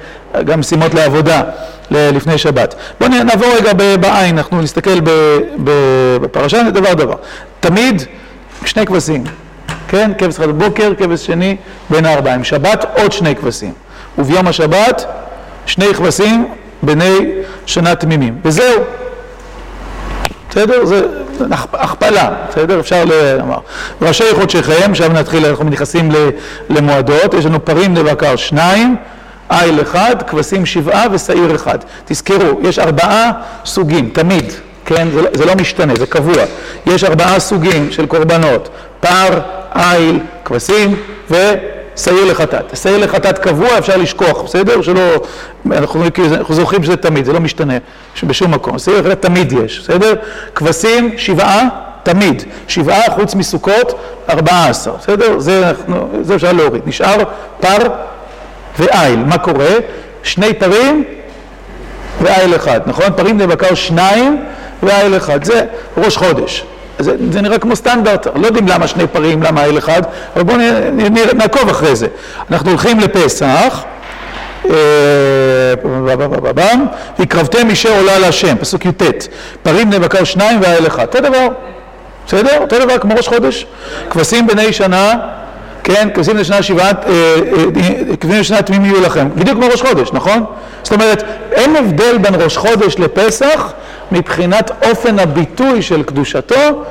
[0.44, 1.42] גם משימות לעבודה
[1.90, 2.74] לפני שבת.
[3.00, 5.00] בואו נעבור רגע בעין, אנחנו נסתכל
[6.20, 7.16] בפרשה, דבר דבר.
[7.61, 8.02] תמיד
[8.64, 9.24] שני כבשים,
[9.88, 10.11] כן?
[10.18, 11.56] כבש אחד בבוקר, כבש שני
[11.90, 12.44] בין הארבעים.
[12.44, 13.72] שבת עוד שני כבשים.
[14.18, 15.04] וביום השבת
[15.66, 16.48] שני כבשים
[16.83, 17.18] בני
[17.66, 18.40] שנה תמימים.
[18.45, 18.83] וזהו.
[20.51, 20.85] בסדר?
[20.85, 21.01] זה
[21.73, 22.81] הכפלה, בסדר?
[22.81, 23.05] אפשר
[23.38, 23.59] לומר.
[24.03, 26.11] ראשי חודשיכם, עכשיו נתחיל, אנחנו נכנסים
[26.71, 28.97] למועדות, יש לנו פרים לבקר שניים,
[29.51, 31.79] איל אחד, כבשים שבעה ושעיר אחד.
[32.05, 33.31] תזכרו, יש ארבעה
[33.64, 34.53] סוגים, תמיד,
[34.85, 35.09] כן?
[35.14, 36.42] זה, לא, זה לא משתנה, זה קבוע.
[36.87, 38.68] יש ארבעה סוגים של קורבנות,
[39.01, 39.40] פר,
[39.75, 40.97] איל, כבשים
[41.31, 41.37] ו...
[41.96, 42.76] שעיר לחטאת.
[42.76, 44.83] שעיר לחטאת קבוע, אפשר לשכוח, בסדר?
[44.83, 45.00] שלא,
[45.72, 47.74] אנחנו, אנחנו זוכרים שזה תמיד, זה לא משתנה
[48.24, 48.78] בשום מקום.
[48.78, 50.14] שעיר לחטאת תמיד יש, בסדר?
[50.55, 51.68] כבשים, שבעה,
[52.02, 52.42] תמיד.
[52.68, 53.98] שבעה חוץ מסוכות,
[54.31, 55.38] ארבעה עשר, בסדר?
[55.38, 56.83] זה, אנחנו, זה אפשר להוריד.
[56.87, 57.16] נשאר
[57.61, 57.78] פר
[58.78, 59.24] ואיל.
[59.24, 59.70] מה קורה?
[60.22, 61.05] שני פרים
[62.22, 63.07] ואיל אחד, נכון?
[63.16, 64.44] פרים לבקר שניים
[64.83, 65.44] ואיל אחד.
[65.44, 65.64] זה
[65.96, 66.64] ראש חודש.
[66.98, 70.02] זה, זה נראה כמו סטנדרט, לא יודעים למה שני פרים, למה איל אחד,
[70.37, 70.57] אבל בואו
[71.35, 72.07] נעקוב אחרי זה.
[72.50, 73.83] אנחנו הולכים לפסח,
[77.18, 79.02] והקרבתם אישה עולה להשם, פסוק י"ט,
[79.62, 81.48] פרים בני בקר שניים ואיל אחד, אותו דבר,
[82.26, 82.59] בסדר?
[82.61, 83.66] אותו דבר כמו ראש חודש,
[84.11, 85.14] כבשים בני שנה,
[85.85, 87.05] כן, כבשים בני שנה שבעת,
[88.20, 90.44] כבשים בני שנה תמימים יהיו לכם, בדיוק כמו ראש חודש, נכון?
[90.83, 93.72] זאת אומרת, אין הבדל בין ראש חודש לפסח
[94.12, 96.85] מבחינת אופן הביטוי של קדושתו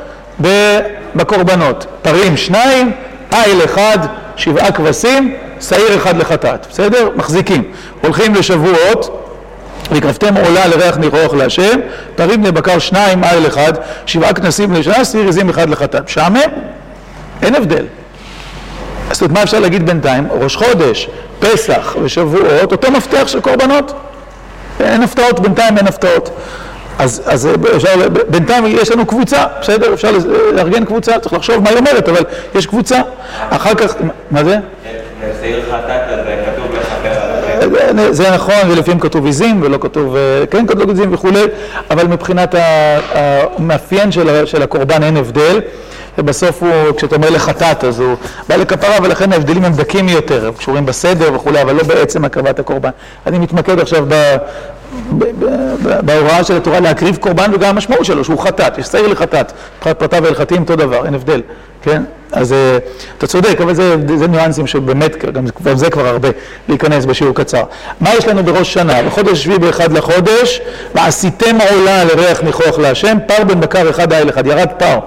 [1.15, 1.86] בקורבנות.
[2.01, 2.91] פרים שניים,
[3.34, 3.97] איל אחד,
[4.36, 7.10] שבעה כבשים, שעיר אחד לחטאת, בסדר?
[7.15, 7.63] מחזיקים.
[8.01, 9.17] הולכים לשבועות,
[9.91, 11.79] והקרבתם עולה לריח ניחוח להשם,
[12.15, 13.73] פרים בני בקר שניים, איל אחד,
[14.05, 16.05] שבעה כנסים לשנה, סביר עזים אחד לחטאת.
[16.05, 16.39] משעמם?
[17.41, 17.86] אין הבדל.
[19.12, 20.27] זאת אומרת, מה אפשר להגיד בינתיים?
[20.31, 23.93] ראש חודש, פסח ושבועות, אותו מפתח של קורבנות.
[24.79, 26.29] אין הפתעות, בינתיים אין הפתעות.
[26.99, 27.89] אז, אז אפשר,
[28.27, 29.93] בינתיים יש לנו קבוצה, בסדר?
[29.93, 30.12] אפשר
[30.54, 32.23] לארגן קבוצה, צריך לחשוב מה היא אומרת, אבל
[32.56, 32.99] יש קבוצה.
[33.49, 33.93] אחר כך,
[34.32, 34.58] מה זה?
[35.41, 36.12] זה החטא.
[38.12, 40.15] זה נכון, ולפעמים כתוב עיזים ולא כתוב,
[40.51, 41.43] כן כתוב עיזים וכולי,
[41.91, 42.56] אבל מבחינת
[43.13, 44.12] המאפיין
[44.45, 45.60] של הקורבן אין הבדל.
[46.17, 48.15] ובסוף הוא, כשאתה אומר לחטאת, אז הוא
[48.50, 52.60] בא לכפרה, ולכן ההבדלים הם דקים יותר, הם קשורים בסדר וכולי, אבל לא בעצם הקרבת
[52.60, 52.89] הקורבן.
[53.28, 54.36] אני מתמקד עכשיו ב,
[55.80, 60.24] בהוראה של התורה להקריב קורבן, וגם המשמעות שלו, שהוא חטאת, יש שעיר לחטאת, מבחינת פרטיו
[60.24, 61.41] והלכתיים אותו דבר, אין הבדל,
[61.82, 62.04] כן?
[62.32, 62.56] אז
[63.17, 65.26] אתה צודק, אבל זה, זה ניואנסים שבאמת,
[65.63, 66.30] גם זה כבר הרבה,
[66.69, 67.63] להיכנס בשיעור קצר.
[68.00, 69.04] מה יש לנו בראש שנה?
[69.04, 70.62] בחודש שביעי באחד לחודש,
[70.95, 75.00] ועשיתם עולה לריח ניחוח להשם, פר בן בקר אחד איל אחד, ירד פר.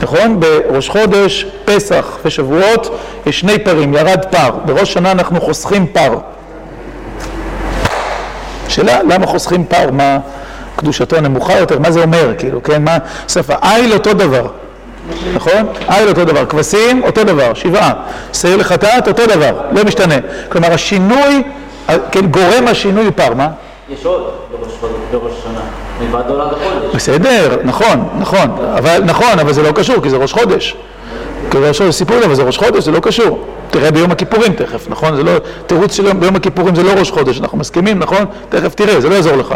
[0.00, 0.40] נכון?
[0.40, 4.50] בראש חודש, פסח ושבועות, יש שני פרים, ירד פר.
[4.64, 6.18] בראש שנה אנחנו חוסכים פר.
[8.68, 9.90] שאלה, למה חוסכים פר?
[9.90, 10.18] מה
[10.76, 11.78] קדושתו נמוכה יותר?
[11.78, 12.32] מה זה אומר?
[12.38, 13.54] כאילו, כן, מה שפה?
[13.62, 14.46] איל אותו דבר,
[15.34, 15.66] נכון?
[15.90, 16.46] איל אותו דבר.
[16.46, 17.92] כבשים, אותו דבר, שבעה.
[18.32, 20.14] שעיר לחטאת, אותו דבר, לא משתנה.
[20.48, 21.42] כלומר, השינוי,
[22.10, 23.48] כן, גורם השינוי פר, מה?
[23.90, 24.72] יש עוד בראש
[25.12, 25.60] בראש שנה,
[26.94, 30.76] בסדר, נכון, נכון, אבל נכון, אבל זה לא קשור, כי זה ראש חודש.
[31.50, 33.46] כי ראש חודש סיפור, אבל זה ראש חודש, זה לא קשור.
[33.70, 35.16] תראה ביום הכיפורים תכף, נכון?
[35.16, 35.32] זה לא,
[35.66, 38.24] תירוץ של ביום הכיפורים זה לא ראש חודש, אנחנו מסכימים, נכון?
[38.48, 39.54] תכף תראה, זה לא יעזור לך.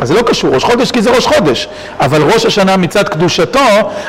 [0.00, 1.68] אז זה לא קשור, ראש חודש כי זה ראש חודש,
[2.00, 3.60] אבל ראש השנה מצד קדושתו,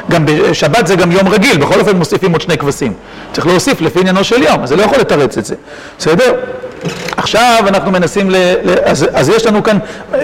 [0.10, 2.94] גם בשבת זה גם יום רגיל, בכל אופן מוסיפים עוד שני כבשים.
[3.34, 5.56] צריך להוסיף לפי עניינו של יום, אז זה לא יכול לתרץ את זה,
[5.98, 6.34] בסדר?
[7.18, 9.78] עכשיו אנחנו מנסים, ל, ל, אז, אז יש לנו כאן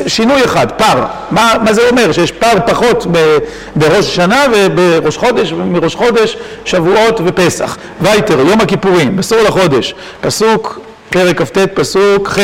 [0.08, 1.06] שינוי אחד, פר.
[1.32, 2.12] מה, מה זה אומר?
[2.12, 3.38] שיש פר פחות ב,
[3.76, 7.78] בראש השנה ובראש חודש, מראש חודש, שבועות ופסח.
[8.02, 12.40] וייטר, יום הכיפורים, בסור לחודש, פסוק פרק כ"ט פסוק ח'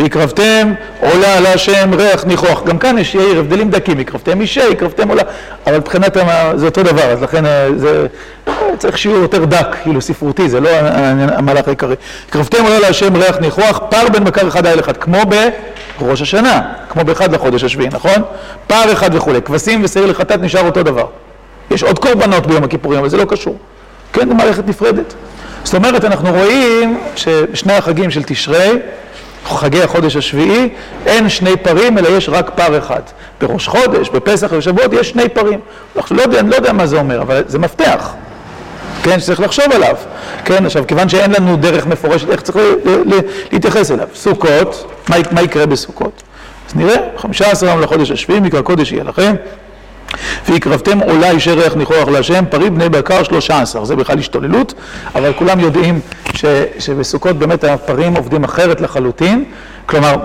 [0.00, 2.62] והקרבתם עולה על השם ריח ניחוח.
[2.64, 5.22] גם כאן יש יאיר הבדלים דקים הקרבתם אישה, הקרבתם עולה.
[5.66, 6.16] אבל מבחינת
[6.54, 7.44] זה אותו דבר אז לכן
[7.76, 8.06] זה
[8.78, 10.68] צריך שיעור יותר דק כאילו ספרותי זה לא
[11.36, 11.94] המהלך העיקרי.
[12.28, 15.18] הקרבתם עולה על השם ריח ניחוח פר בין בקר אחד איל אחד כמו
[16.00, 18.22] בראש השנה כמו באחד לחודש השביעי נכון?
[18.66, 21.06] פר אחד וכולי כבשים ושעיר לחטאת נשאר אותו דבר.
[21.70, 23.56] יש עוד קורבנות ביום הכיפורים אבל זה לא קשור.
[24.12, 25.14] כן, זו מערכת נפרדת
[25.66, 28.78] זאת אומרת, אנחנו רואים שבשני החגים של תשרי,
[29.44, 30.68] חגי החודש השביעי,
[31.06, 33.00] אין שני פרים, אלא יש רק פר אחד.
[33.40, 35.60] בראש חודש, בפסח ובשבועות, יש שני פרים.
[36.10, 38.14] לא יודע, אני לא יודע מה זה אומר, אבל זה מפתח.
[39.02, 39.96] כן, שצריך לחשוב עליו.
[40.44, 42.58] כן, עכשיו, כיוון שאין לנו דרך מפורשת, איך צריך
[43.52, 44.08] להתייחס אליו?
[44.14, 46.22] סוכות, מה, מה יקרה בסוכות?
[46.68, 49.34] אז נראה, 15 יום לחודש השביעי, מקרא קודש יהיה לכם.
[50.48, 54.74] והקרבתם עולה אישי ריח ניחוח להשם, פרי בני בקר שלושה עשר, זה בכלל השתוללות,
[55.14, 56.00] אבל כולם יודעים
[56.34, 56.44] ש,
[56.78, 59.44] שבסוכות באמת הפרים עובדים אחרת לחלוטין,
[59.86, 60.16] כלומר,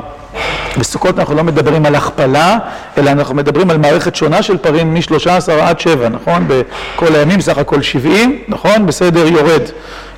[0.80, 2.58] בסוכות אנחנו לא מדברים על הכפלה,
[2.98, 6.48] אלא אנחנו מדברים על מערכת שונה של פרים משלושה עשר עד שבע, נכון?
[6.48, 8.86] בכל הימים סך הכל שבעים, נכון?
[8.86, 9.62] בסדר יורד,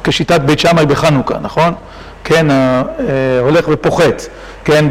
[0.04, 1.74] כשיטת בית שמאי בחנוכה, נכון?
[2.24, 2.48] כן,
[3.42, 4.24] הולך ופוחת.
[4.66, 4.86] כן,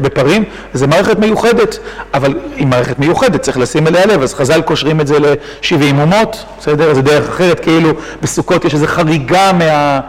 [0.00, 1.78] בפרים, זה מערכת מיוחדת,
[2.14, 6.44] אבל היא מערכת מיוחדת, צריך לשים אליה לב, אז חז"ל קושרים את זה ל-70 אומות,
[6.58, 6.94] בסדר?
[6.94, 7.90] זה דרך אחרת, כאילו
[8.22, 10.00] בסוכות יש איזו חריגה מה...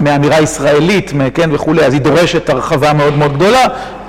[0.00, 3.66] מהאמירה הישראלית, כן, וכולי, אז היא דורשת הרחבה מאוד מאוד גדולה,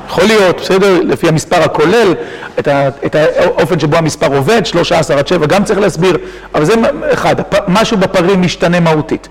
[0.08, 2.14] יכול להיות, בסדר, לפי המספר הכולל,
[2.60, 6.18] את, ה, את האופן שבו המספר עובד, 13 עד 7, גם צריך להסביר,
[6.56, 6.74] אבל זה
[7.14, 7.36] אחד,
[7.68, 9.28] משהו בפרים משתנה מהותית.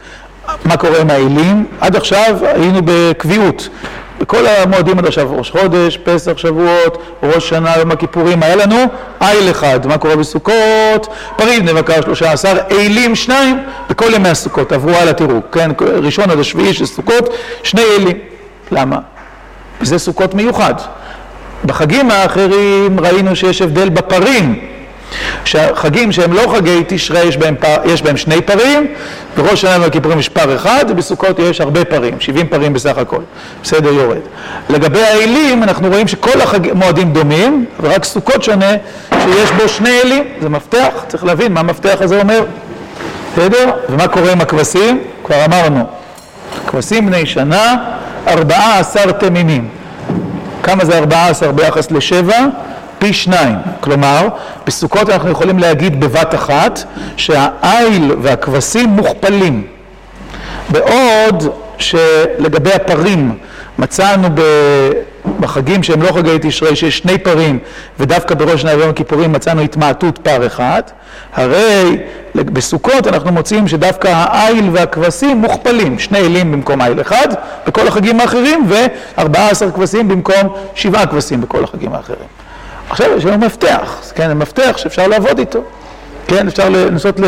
[0.64, 1.66] מה קורה עם האלים?
[1.81, 3.68] עד עכשיו היינו בקביעות.
[4.21, 8.77] בכל המועדים עד עכשיו, ראש חודש, פסח, שבועות, ראש שנה, יום הכיפורים, היה לנו
[9.23, 11.07] איל אחד, מה קורה בסוכות?
[11.37, 16.39] פריד נבקר שלושה עשר, אילים שניים, בכל ימי הסוכות, עברו הלאה תראו, כן, ראשון עד
[16.39, 18.19] השביעי של סוכות, שני אילים,
[18.73, 18.99] למה?
[19.81, 20.75] זה סוכות מיוחד.
[21.65, 24.61] בחגים האחרים ראינו שיש הבדל בפרים
[25.44, 28.87] שהחגים שהם לא חגי תשרי יש בהם, פר, יש בהם שני פרים,
[29.37, 33.23] בראש שנה והכיפורים יש פר אחד, ובסוכות יש הרבה פרים, 70 פרים בסך הכל,
[33.62, 34.20] בסדר יורד.
[34.70, 36.38] לגבי האלים, אנחנו רואים שכל
[36.73, 38.70] המועדים דומים, ורק סוכות שונה,
[39.11, 42.44] שיש בו שני אלים, זה מפתח, צריך להבין מה המפתח הזה אומר,
[43.33, 43.70] בסדר?
[43.88, 45.03] ומה קורה עם הכבשים?
[45.25, 45.87] כבר אמרנו,
[46.66, 47.77] כבשים בני שנה,
[48.29, 49.68] 14 תמימים.
[50.62, 52.46] כמה זה 14 ביחס לשבע?
[53.01, 53.57] פי שניים.
[53.81, 54.29] כלומר,
[54.67, 56.81] בסוכות אנחנו יכולים להגיד בבת אחת
[57.17, 59.67] שהאיל והכבשים מוכפלים.
[60.69, 61.45] בעוד
[61.79, 63.39] שלגבי הפרים
[63.79, 64.29] מצאנו
[65.41, 67.59] בחגים שהם לא חגי תשרי, שיש שני פרים,
[68.01, 70.83] ודווקא בראש שנה ויום הכיפורים מצאנו התמעטות פר אחד,
[71.35, 71.99] הרי
[72.35, 77.29] בסוכות אנחנו מוצאים שדווקא העיל והכבשים מוכפלים, שני אלים במקום עיל אחד
[77.67, 82.39] בכל החגים האחרים, ו-14 כבשים במקום שבעה כבשים בכל החגים האחרים.
[82.90, 85.62] עכשיו יש לנו מפתח, כן, מפתח שאפשר לעבוד איתו,
[86.26, 87.20] כן, אפשר לנסות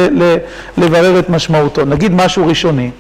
[0.79, 1.85] לברר את משמעותו.
[1.85, 2.91] נגיד משהו ראשוני.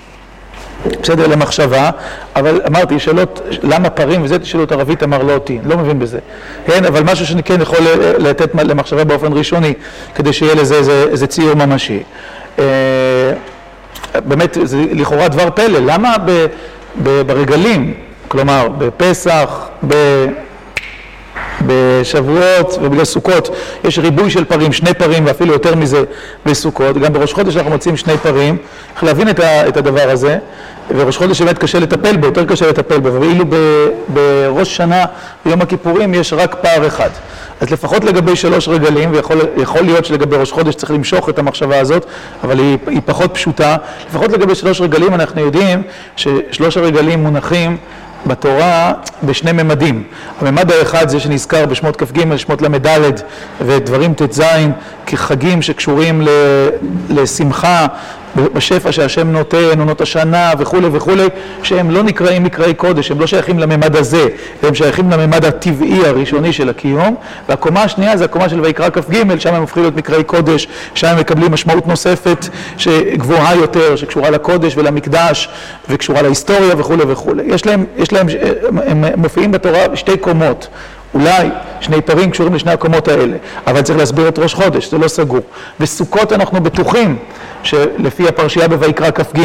[1.03, 1.91] בסדר, למחשבה,
[2.37, 6.19] אבל אמרתי, שאלות, למה פרים וזה, שאלות ערבית אמר לא אותי, לא מבין בזה.
[6.67, 7.79] כן, אבל משהו שאני כן יכול
[8.19, 9.75] לתת למחשבה באופן ראשוני,
[10.15, 10.75] כדי שיהיה לזה
[11.11, 12.03] איזה, ציור ממשי.
[12.59, 12.65] אה,
[14.15, 16.15] באמת, זה לכאורה דבר פלא, למה
[17.27, 17.95] ברגלים,
[18.29, 19.95] כלומר, בפסח, ב...
[21.67, 26.05] בשבועות ובגלל סוכות יש ריבוי של פרים, שני פרים ואפילו יותר מזה
[26.47, 28.57] בסוכות, גם בראש חודש אנחנו מוצאים שני פרים,
[28.93, 30.39] צריך להבין את, הדבר הזה,
[30.91, 33.45] וראש חודש באמת קשה לטפל בו, יותר קשה לטפל בו, ואילו
[34.09, 35.05] בראש שנה,
[35.45, 37.11] ביום הכיפורים, יש רק פער אחד.
[37.61, 39.13] אז לפחות לגבי שלוש רגלים,
[39.57, 42.07] ויכול להיות שלגבי ראש חודש צריך למשוך את המחשבה הזאת,
[42.45, 43.77] אבל היא פחות פשוטה,
[44.11, 45.83] לפחות לגבי שלוש רגלים אנחנו יודעים
[46.17, 47.77] ששלוש הרגלים מונחים
[48.27, 50.03] בתורה בשני ממדים.
[50.41, 53.21] הממד האחד זה שנזכר בשמות כ"ג, שמות ל"ד
[53.61, 54.43] ודברים ט"ז
[55.07, 56.23] כחגים שקשורים
[57.09, 57.87] לשמחה
[58.37, 61.27] בשפע שהשם נותן, עונות השנה וכולי וכולי,
[61.63, 64.27] שהם לא נקראים מקראי קודש, הם לא שייכים לממד הזה,
[64.63, 67.15] הם שייכים לממד הטבעי הראשוני של הקיום,
[67.49, 71.19] והקומה השנייה זה הקומה של ויקרא כ"ג, שם הם הופכים להיות מקראי קודש, שם הם
[71.19, 75.49] מקבלים משמעות נוספת שגבוהה יותר, שקשורה לקודש ולמקדש,
[75.89, 77.43] וקשורה להיסטוריה וכולי וכולי.
[77.47, 78.27] יש להם, יש להם,
[78.87, 80.69] הם מופיעים בתורה שתי קומות.
[81.15, 81.49] אולי
[81.81, 85.41] שני פרים קשורים לשני הקומות האלה, אבל צריך להסביר את ראש חודש, זה לא סגור.
[85.81, 87.17] בסוכות אנחנו בטוחים
[87.63, 89.41] שלפי הפרשייה בויקרא כ"ג,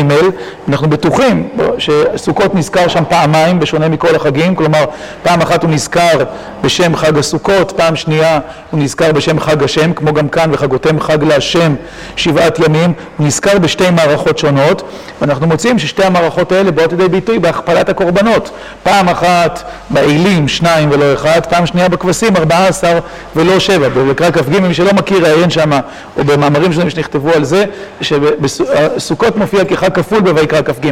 [0.69, 4.85] אנחנו בטוחים שסוכות נזכר שם פעמיים, בשונה מכל החגים, כלומר,
[5.23, 6.23] פעם אחת הוא נזכר
[6.61, 8.39] בשם חג הסוכות, פעם שנייה
[8.71, 11.75] הוא נזכר בשם חג השם, כמו גם כאן, וחגותם חג להשם
[12.15, 14.81] שבעת ימים, הוא נזכר בשתי מערכות שונות,
[15.21, 18.51] ואנחנו מוצאים ששתי המערכות האלה באות לידי ביטוי בהכפלת הקורבנות.
[18.83, 22.99] פעם אחת באלים, שניים ולא אחד, פעם שנייה בכבשים, ארבעה עשר
[23.35, 23.89] ולא שבע.
[23.89, 25.71] בקרא כ"ג, מי שלא מכיר, העיין שם,
[26.17, 27.65] או במאמרים שלהם שנכתבו על זה,
[28.07, 30.91] שבסוכות מופיע כחג כפול בויקרא כ"ג.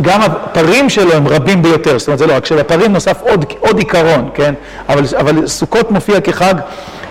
[0.00, 3.78] גם הפרים שלו הם רבים ביותר, זאת אומרת זה לא רק שבפרים נוסף עוד, עוד
[3.78, 4.54] עיקרון, כן?
[4.88, 6.54] אבל, אבל סוכות מופיע כחג,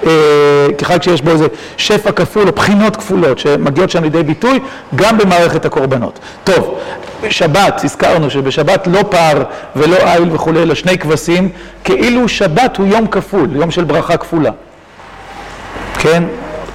[0.06, 4.60] אה, שיש בו איזה שפע כפול או בחינות כפולות שמגיעות שם לידי ביטוי
[4.96, 6.20] גם במערכת הקורבנות.
[6.44, 6.80] טוב,
[7.30, 9.44] שבת, הזכרנו שבשבת לא פר
[9.76, 11.50] ולא איל וכולי, אלא שני כבשים,
[11.84, 14.52] כאילו שבת הוא יום כפול, יום של ברכה כפולה.
[16.00, 16.24] כן?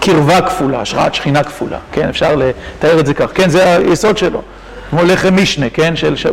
[0.01, 4.43] קרבה כפולה, השראת שכינה כפולה, כן, אפשר לתאר את זה כך, כן, זה היסוד שלו,
[4.91, 6.27] כמו לחם משנה, כן, של, ש...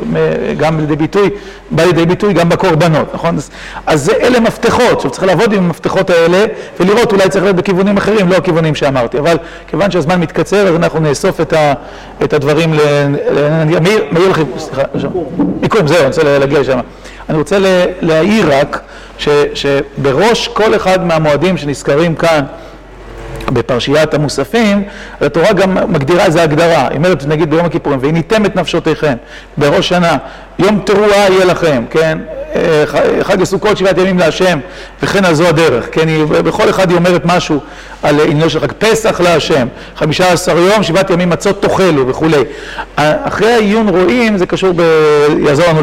[0.57, 1.29] גם לידי ביטוי,
[1.71, 3.35] בא לידי ביטוי גם בקורבנות, נכון?
[3.35, 3.49] אז,
[3.85, 6.45] אז זה אלה מפתחות, עכשיו צריך לעבוד עם המפתחות האלה
[6.79, 10.99] ולראות, אולי צריך להיות בכיוונים אחרים, לא הכיוונים שאמרתי, אבל כיוון שהזמן מתקצר, אז אנחנו
[10.99, 11.73] נאסוף את, ה,
[12.23, 12.77] את הדברים, ל...
[13.31, 13.79] ל...
[14.11, 14.81] מאיר לכם, סליחה,
[15.61, 16.79] מיקום, זהו, אני רוצה להגיע לשם.
[17.29, 17.57] אני רוצה
[18.01, 18.81] להעיר רק,
[19.17, 22.43] ש, שבראש כל אחד מהמועדים שנזכרים כאן,
[23.53, 24.83] בפרשיית המוספים,
[25.21, 29.13] התורה גם מגדירה איזה הגדרה, היא אומרת נגיד ביום הכיפורים, והניתם את נפשותיכם
[29.57, 30.17] בראש שנה,
[30.59, 32.17] יום תרועה יהיה לכם, כן,
[32.55, 32.83] אה,
[33.23, 34.59] חג הסוכות שבעת ימים להשם,
[35.03, 37.59] וכן על זו הדרך, כן, היא, בכל אחד היא אומרת משהו
[38.03, 38.71] על עניינו של חג.
[38.71, 42.43] פסח להשם, חמישה עשר יום, שבעת ימים מצות תאכלו וכולי.
[42.95, 44.81] אחרי העיון רואים, זה קשור ב...
[45.45, 45.81] יעזור לנו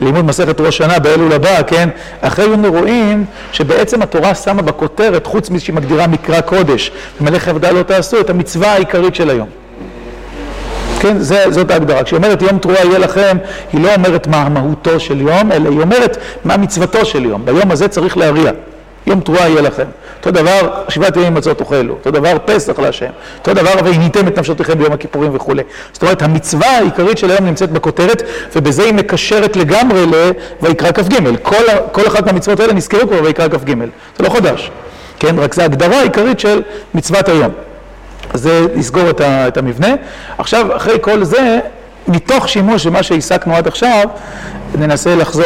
[0.00, 1.88] לימוד מסכת ראש שנה באלול הבא, כן?
[2.20, 7.70] אחרי עיון רואים שבעצם התורה שמה בכותרת, חוץ מזה שהיא מגדירה מקרא קודש, ומלאכת עבודה
[7.70, 9.48] לא תעשו, את המצווה העיקרית של היום.
[11.00, 12.04] כן, זה, זאת ההגדרה.
[12.04, 13.36] כשהיא אומרת יום תרועה יהיה לכם,
[13.72, 17.44] היא לא אומרת מה מהותו של יום, אלא היא אומרת מה מצוותו של יום.
[17.44, 18.50] ביום הזה צריך להריע.
[19.06, 19.84] יום תרועה יהיה לכם.
[20.26, 21.94] אותו דבר, שבעת ימים מצות תאכלו.
[21.94, 23.10] אותו דבר, פסח להשם.
[23.38, 25.62] אותו דבר, והניתם את נפשותיכם ביום הכיפורים וכולי.
[25.92, 28.22] זאת אומרת, המצווה העיקרית של היום נמצאת בכותרת,
[28.56, 30.06] ובזה היא מקשרת לגמרי
[30.62, 31.14] לויקרא כ"ג.
[31.42, 33.74] כל, כל אחת מהמצוות האלה נזכרו כבר בויקרא כ"ג.
[34.18, 34.70] זה לא חדש.
[35.18, 36.62] כן, רק זו ההגדרה העיקרית של
[36.94, 37.52] מצוות היום.
[38.34, 39.94] זה לסגור את המבנה.
[40.38, 41.58] עכשיו, אחרי כל זה,
[42.08, 44.08] מתוך שימוש במה שהעסקנו עד עכשיו,
[44.78, 45.44] ננסה לחזור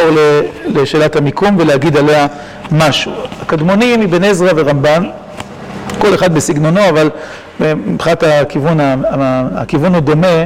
[0.67, 2.27] לשאלת המיקום ולהגיד עליה
[2.73, 3.13] משהו.
[3.43, 5.11] הקדמונים אבן עזרא ורמב"ן,
[5.99, 7.11] כל אחד בסגנונו, אבל
[7.61, 8.79] מבחינת הכיוון,
[9.57, 10.45] הכיוון הוא דומה,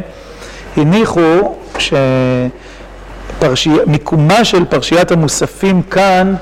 [0.76, 1.55] הניחו
[3.55, 6.34] שמיקומה של פרשיית המוספים כאן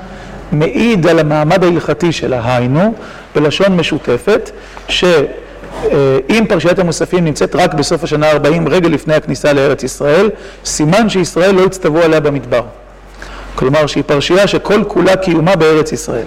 [0.51, 2.93] מעיד על המעמד ההלכתי שלה, היינו,
[3.35, 4.51] בלשון משותפת,
[4.87, 5.03] ש...
[5.83, 10.29] אה, אם פרשיית המוספים נמצאת רק בסוף השנה ה-40, רגע לפני הכניסה לארץ ישראל,
[10.65, 12.63] סימן שישראל לא הצטוו עליה במדבר.
[13.55, 16.25] כלומר שהיא פרשייה שכל כולה קיומה בארץ ישראל.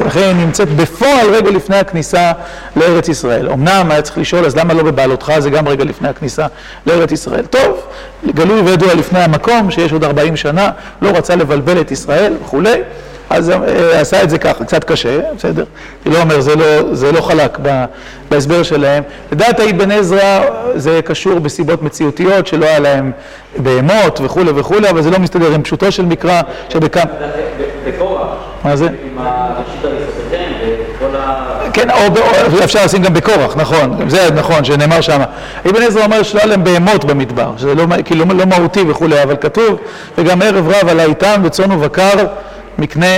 [0.00, 2.32] ולכן היא נמצאת בפועל רגע לפני הכניסה
[2.76, 3.50] לארץ ישראל.
[3.50, 6.46] אמנם היה צריך לשאול, אז למה לא בבעלותך זה גם רגע לפני הכניסה
[6.86, 7.46] לארץ ישראל?
[7.46, 7.86] טוב,
[8.26, 10.70] גלוי וידוע לפני המקום, שיש עוד 40 שנה,
[11.02, 12.80] לא רצה לבלבל את ישראל וכולי,
[13.30, 15.64] אז אה, עשה את זה ככה, קצת קשה, בסדר?
[16.06, 17.58] אני לא אומר, זה לא, זה לא חלק
[18.30, 19.02] בהסבר שלהם.
[19.32, 20.40] לדעת האבן עזרא
[20.74, 23.12] זה קשור בסיבות מציאותיות, שלא היה להם
[23.56, 27.04] בהמות וכולי וכולי, אבל זה לא מסתדר עם פשוטו של מקרא, שבכמה...
[27.86, 28.28] בקורח.
[28.64, 28.86] מה זה?
[28.86, 30.52] עם הראשית הריסותיכם
[30.96, 31.50] וכל ה...
[31.72, 31.88] כן,
[32.64, 35.20] אפשר לשים גם בקורח, נכון, זה נכון, שנאמר שם.
[35.70, 39.36] אבן עזרא אומר שלא היה להם בהמות במדבר, שזה לא, כאילו לא מהותי וכולי, אבל
[39.40, 39.80] כתוב,
[40.18, 42.26] וגם ערב רב עלה איתם וצאן ובקר
[42.80, 43.16] מקנה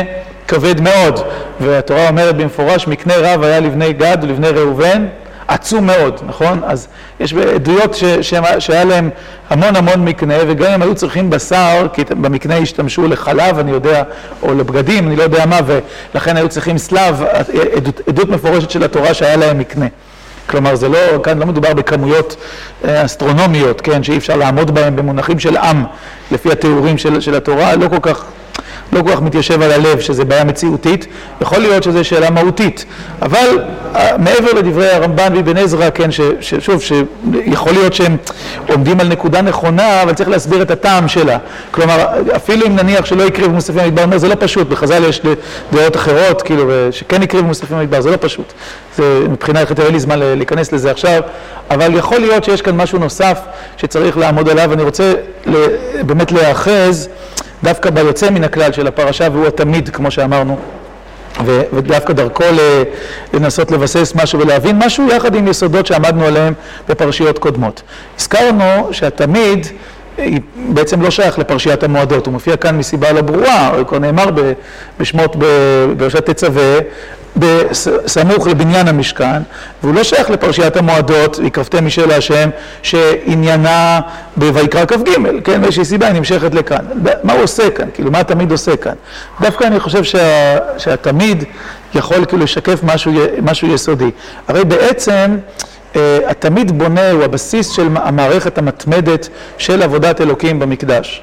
[0.48, 1.20] כבד מאוד.
[1.60, 5.06] והתורה אומרת במפורש, מקנה רב היה לבני גד ולבני ראובן,
[5.48, 6.60] עצום מאוד, נכון?
[6.66, 6.88] אז
[7.20, 7.96] יש עדויות
[8.58, 9.10] שהיה להם
[9.50, 14.02] המון המון מקנה, וגם אם היו צריכים בשר, כי במקנה השתמשו לחלב, אני יודע,
[14.42, 15.58] או לבגדים, אני לא יודע מה,
[16.14, 17.22] ולכן היו צריכים סלב,
[17.76, 19.86] עדות, עדות מפורשת של התורה שהיה להם מקנה.
[20.46, 22.36] כלומר, זה לא, כאן לא מדובר בכמויות
[22.84, 25.84] אה, אסטרונומיות, כן, שאי אפשר לעמוד בהן במונחים של עם,
[26.30, 28.24] לפי התיאורים של, של התורה, לא כל כך
[28.92, 31.06] לא כל כך מתיישב על הלב שזה בעיה מציאותית,
[31.40, 32.84] יכול להיות שזו שאלה מהותית,
[33.22, 33.58] אבל
[33.94, 38.16] אה, מעבר לדברי הרמב"ן ואבן עזרא, כן, ששוב, שיכול להיות שהם
[38.68, 41.38] עומדים על נקודה נכונה, אבל צריך להסביר את הטעם שלה.
[41.70, 45.22] כלומר, אפילו אם נניח שלא הקריבו מוספים במדבר, זה לא פשוט, בחז"ל יש
[45.72, 48.52] דעות אחרות, כאילו, שכן הקריבו מוספים במדבר, זה לא פשוט.
[48.96, 51.22] זה מבחינה הלכתית, אין לי זמן להיכנס לזה עכשיו,
[51.70, 53.38] אבל יכול להיות שיש כאן משהו נוסף
[53.76, 55.12] שצריך לעמוד עליו, אני רוצה
[56.06, 57.08] באמת להיאחז
[57.64, 60.58] דווקא ביוצא מן הכלל של הפרשה, והוא התמיד, כמו שאמרנו,
[61.44, 62.44] ודווקא דרכו
[63.32, 66.54] לנסות לבסס משהו ולהבין משהו, יחד עם יסודות שעמדנו עליהם
[66.88, 67.82] בפרשיות קודמות.
[68.18, 69.66] הזכרנו שהתמיד
[70.18, 74.24] היא בעצם לא שייך לפרשיית המועדות, הוא מופיע כאן מסיבה לא ברורה, הוא כבר נאמר
[75.00, 76.78] בשמות בפרשת תצווה,
[77.36, 79.42] בסמוך לבניין המשכן,
[79.82, 82.50] והוא לא שייך לפרשיית המועדות, והקרבתם משל השם,
[82.82, 84.00] שעניינה
[84.36, 85.08] בויקרא כ"ג,
[85.44, 86.84] כן, באיזושהי סיבה היא נמשכת לכאן.
[87.22, 87.86] מה הוא עושה כאן?
[87.94, 88.94] כאילו, מה התמיד עושה כאן?
[89.40, 91.44] דווקא אני חושב שה, שהתמיד
[91.94, 93.12] יכול כאילו לשקף משהו,
[93.42, 94.10] משהו יסודי.
[94.48, 95.36] הרי בעצם...
[96.26, 99.28] התמיד בונה הוא הבסיס של המערכת המתמדת
[99.58, 101.22] של עבודת אלוקים במקדש.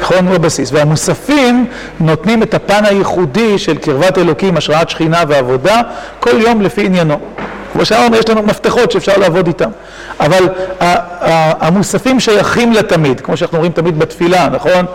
[0.00, 0.26] נכון?
[0.26, 0.72] הוא הבסיס.
[0.72, 1.66] והמוספים
[2.00, 5.80] נותנים את הפן הייחודי של קרבת אלוקים, השראת שכינה ועבודה,
[6.20, 7.20] כל יום לפי עניינו.
[7.72, 9.70] כמו שאמרנו, יש לנו מפתחות שאפשר לעבוד איתם.
[10.20, 10.48] אבל
[11.60, 14.86] המוספים שייכים לתמיד, כמו שאנחנו רואים תמיד בתפילה, נכון?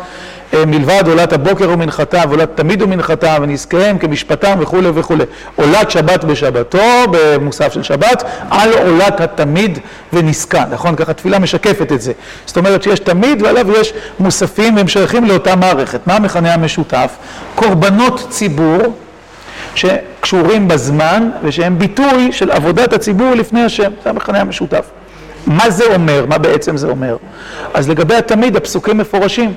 [0.67, 5.23] מלבד עולת הבוקר ומנחתה, ועולת תמיד ומנחתה, ונזכיהם כמשפטם וכולי וכולי.
[5.55, 6.79] עולת שבת בשבתו,
[7.11, 9.79] במוסף של שבת, על עולת התמיד
[10.13, 10.95] ונזכה, נכון?
[10.95, 12.11] ככה תפילה משקפת את זה.
[12.45, 16.07] זאת אומרת שיש תמיד ועליו יש מוספים והם שייכים לאותה מערכת.
[16.07, 17.15] מה המכנה המשותף?
[17.55, 18.77] קורבנות ציבור
[19.75, 23.91] שקשורים בזמן ושהם ביטוי של עבודת הציבור לפני השם.
[24.03, 24.85] זה המכנה המשותף.
[25.47, 26.25] מה זה אומר?
[26.25, 27.17] מה בעצם זה אומר?
[27.73, 29.53] אז לגבי התמיד הפסוקים מפורשים.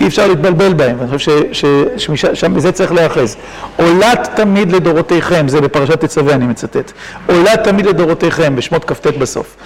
[0.00, 1.40] אי אפשר להתבלבל בהם, ואני חושב
[2.34, 3.36] שבזה צריך להיאחז.
[3.76, 6.92] עולת תמיד לדורותיכם, זה בפרשת תצווה אני מצטט,
[7.26, 9.56] עולת תמיד לדורותיכם, בשמות כ"ט בסוף.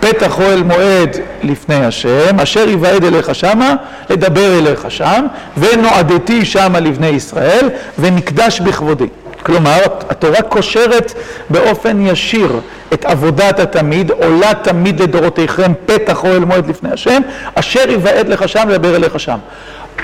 [0.00, 3.74] פתח אוהל מועד לפני השם, אשר יוועד אליך שמה,
[4.10, 5.26] לדבר אליך שם,
[5.56, 7.68] ונועדתי שמה לבני ישראל,
[7.98, 9.06] ונקדש בכבודי.
[9.42, 9.78] כלומר,
[10.08, 11.12] התורה קושרת
[11.50, 12.60] באופן ישיר
[12.92, 17.22] את עבודת התמיד, עולה תמיד לדורותיכם פתח אוהל מועד לפני השם,
[17.54, 19.38] אשר יוועד לך שם לדבר אליך שם.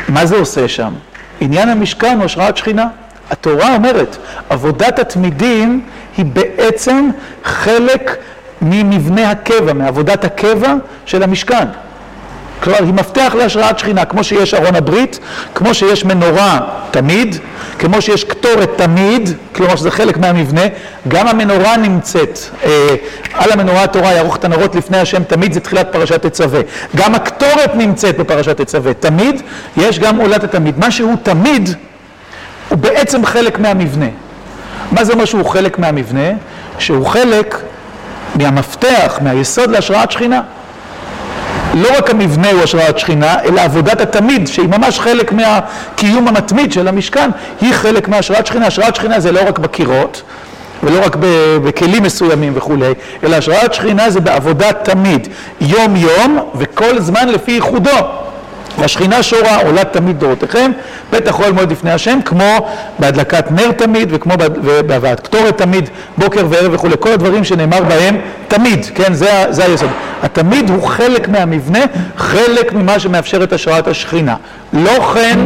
[0.09, 0.93] מה זה עושה שם?
[1.41, 2.87] עניין המשכן הוא השראת שכינה.
[3.31, 4.17] התורה אומרת,
[4.49, 5.87] עבודת התמידים
[6.17, 7.11] היא בעצם
[7.45, 8.17] חלק
[8.63, 10.75] ממבנה הקבע, מעבודת הקבע
[11.07, 11.65] של המשכן.
[12.63, 15.19] כלומר, היא מפתח להשראת שכינה, כמו שיש ארון הברית,
[15.55, 17.37] כמו שיש מנורה תמיד,
[17.79, 20.63] כמו שיש קטורת תמיד, כלומר שזה חלק מהמבנה,
[21.09, 22.95] גם המנורה נמצאת, אה,
[23.35, 26.61] על המנורה התורה יערוך את הנרות לפני השם תמיד, זה תחילת פרשת תצווה.
[26.97, 29.43] גם הקטורת נמצאת בפרשת תצווה, תמיד,
[29.77, 30.79] יש גם עולת התמיד.
[30.79, 31.75] מה שהוא תמיד,
[32.69, 34.09] הוא בעצם חלק מהמבנה.
[34.93, 36.29] מה זה אומר שהוא חלק מהמבנה?
[36.79, 37.63] שהוא חלק
[38.35, 40.41] מהמפתח, מהיסוד להשראת שכינה.
[41.75, 46.89] לא רק המבנה הוא השראת שכינה, אלא עבודת התמיד, שהיא ממש חלק מהקיום המתמיד של
[46.89, 48.67] המשכן, היא חלק מהשראת שכינה.
[48.67, 50.23] השראת שכינה זה לא רק בקירות,
[50.83, 51.17] ולא רק
[51.65, 52.93] בכלים מסוימים וכולי,
[53.25, 55.29] אלא השראת שכינה זה בעבודת תמיד,
[55.61, 58.28] יום יום וכל זמן לפי ייחודו.
[58.79, 60.71] והשכינה שורה עולה תמיד דורותיכם,
[61.13, 62.69] בטח אוהל מועד לפני השם, כמו
[62.99, 64.35] בהדלקת נר תמיד, וכמו
[64.87, 68.17] בהבאת קטורת תמיד, בוקר וערב וכולי, כל הדברים שנאמר בהם
[68.49, 69.91] תמיד, כן, זה, היסוד.
[70.23, 71.85] התמיד הוא חלק מהמבנה,
[72.17, 74.35] חלק ממה שמאפשר את השראת השכינה.
[74.73, 75.39] לא כן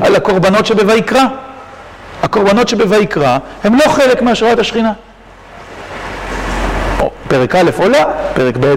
[0.00, 1.24] על הקורבנות שבויקרא.
[2.22, 4.92] הקורבנות שבויקרא הם לא חלק מהשראת השכינה.
[7.28, 8.74] פרק א' עולה, פרק ב'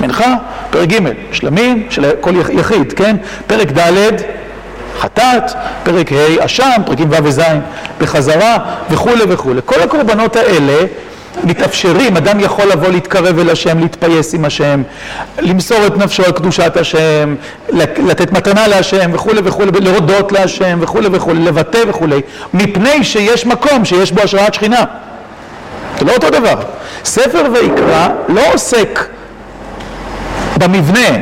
[0.00, 0.34] מנחה,
[0.70, 0.98] פרק ג'
[1.32, 3.16] שלמים של כל יחיד, כן?
[3.46, 4.16] פרק ד'
[5.00, 7.40] חטאת, פרק ה' אשם, פרקים ו' וז'
[8.00, 8.58] בחזרה
[8.90, 9.60] וכולי וכולי.
[9.64, 10.86] כל הקורבנות האלה
[11.44, 14.82] מתאפשרים, אדם יכול לבוא להתקרב אל השם, להתפייס עם השם,
[15.38, 17.34] למסור את נפשו על קדושת השם,
[17.98, 22.20] לתת מתנה להשם וכולי וכולי, להודות להשם וכולי וכולי, לבטא וכולי,
[22.54, 24.84] מפני שיש מקום שיש בו השראת שכינה.
[25.98, 26.54] זה לא אותו דבר.
[27.04, 29.06] ספר ויקרא לא עוסק
[30.58, 31.18] במבנה,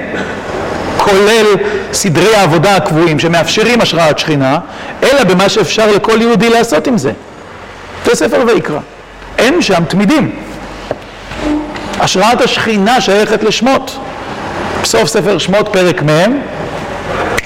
[0.99, 1.47] כולל
[1.93, 4.59] סדרי העבודה הקבועים שמאפשרים השראת שכינה,
[5.03, 7.13] אלא במה שאפשר לכל יהודי לעשות עם זה.
[8.05, 8.79] זה ספר ויקרא.
[9.39, 10.31] אין שם תמידים.
[12.01, 13.99] השראת השכינה שייכת לשמות.
[14.83, 16.41] בסוף ספר שמות פרק מ',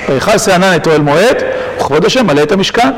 [0.09, 1.37] ויכעס הענן את אוהל מועד,
[1.77, 2.91] וכבוד השם מלא את המשכן.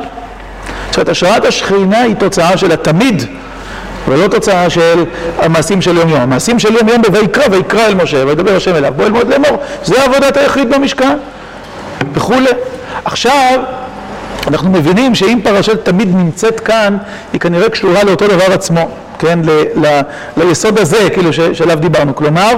[0.88, 3.22] זאת אומרת, השראת השכינה היא תוצאה של התמיד,
[4.08, 5.04] ולא תוצאה של
[5.38, 6.20] המעשים של יום יום.
[6.20, 9.62] המעשים של יום יום בויקרא, ויקרא אל משה, וידבר השם אליו, בוא אל מועד לאמור.
[9.84, 11.18] זה עבודת היחיד במשכן,
[12.14, 12.50] וכולי.
[13.04, 13.60] עכשיו,
[14.46, 16.96] אנחנו מבינים שאם פרשת תמיד נמצאת כאן,
[17.32, 18.88] היא כנראה קשורה לאותו דבר עצמו,
[19.18, 19.50] כן, ל,
[19.86, 20.00] ל,
[20.36, 22.52] ליסוד הזה, כאילו, שעליו דיברנו, כלומר,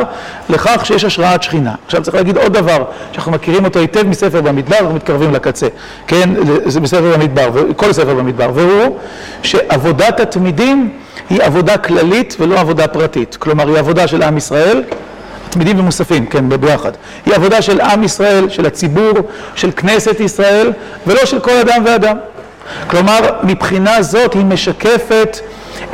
[0.48, 1.74] לכך שיש השראת שכינה.
[1.86, 5.66] עכשיו צריך להגיד עוד דבר, שאנחנו מכירים אותו היטב מספר במדבר, אנחנו מתקרבים לקצה,
[6.06, 6.30] כן,
[6.66, 8.98] זה מספר במדבר, כל ספר במדבר, והוא
[9.42, 10.90] שעבודת התמידים
[11.30, 14.82] היא עבודה כללית ולא עבודה פרטית, כלומר, היא עבודה של עם ישראל,
[15.50, 16.92] תמידים ומוספים, כן, ביחד.
[17.26, 19.12] היא עבודה של עם ישראל, של הציבור,
[19.54, 20.72] של כנסת ישראל,
[21.06, 22.16] ולא של כל אדם ואדם.
[22.86, 25.38] כלומר, מבחינה זאת היא משקפת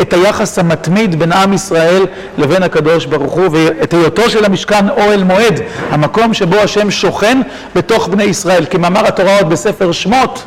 [0.00, 2.06] את היחס המתמיד בין עם ישראל
[2.38, 7.40] לבין הקדוש ברוך הוא, ואת היותו של המשכן אוהל מועד, המקום שבו השם שוכן
[7.74, 8.64] בתוך בני ישראל.
[8.70, 10.44] כמאמר התורה עוד בספר שמות,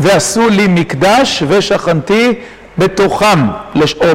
[0.00, 2.34] ועשו לי מקדש ושכנתי
[2.80, 3.46] בתוכם,
[4.00, 4.06] או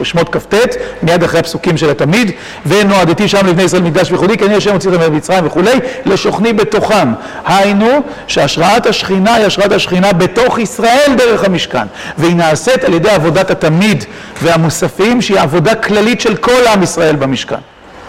[0.00, 0.54] בשמות כ"ט,
[1.02, 2.30] מיד אחרי הפסוקים של התמיד,
[2.66, 7.12] ונועדתי שם לבני ישראל מקדש וייחודי, כי אני השם הוציא אותם ממצרים וכולי, לשוכני בתוכם.
[7.46, 11.86] היינו, שהשראת השכינה היא השראת השכינה בתוך ישראל דרך המשכן,
[12.18, 14.04] והיא נעשית על ידי עבודת התמיד
[14.42, 17.56] והמוספים, שהיא עבודה כללית של כל עם ישראל במשכן,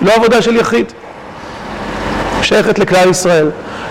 [0.01, 0.85] לא עבודה של יחיד.
[2.41, 3.49] שייכת לכלל ישראל.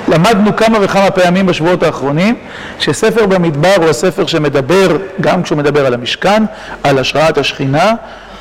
[0.08, 2.34] למדנו כמה וכמה פעמים בשבועות האחרונים
[2.78, 6.42] שספר במדבר הוא הספר שמדבר, גם כשהוא מדבר על המשכן,
[6.82, 7.92] על השראת השכינה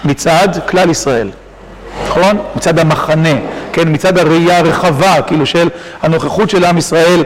[0.06, 1.30] מצד כלל ישראל.
[2.08, 2.38] נכון?
[2.56, 3.34] מצד המחנה,
[3.74, 3.94] כן?
[3.94, 5.70] מצד הראייה הרחבה, כאילו של
[6.02, 7.24] הנוכחות של עם ישראל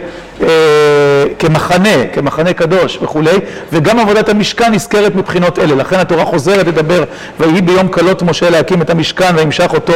[1.40, 3.38] כמחנה, כמחנה קדוש וכולי,
[3.74, 5.76] וגם עבודת המשכן נזכרת מבחינות אלה.
[5.76, 7.04] לכן התורה חוזרת לדבר,
[7.40, 9.94] ויהי ביום כלות משה להקים את המשכן וימשך אותו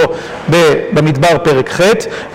[0.93, 1.81] במדבר פרק ח',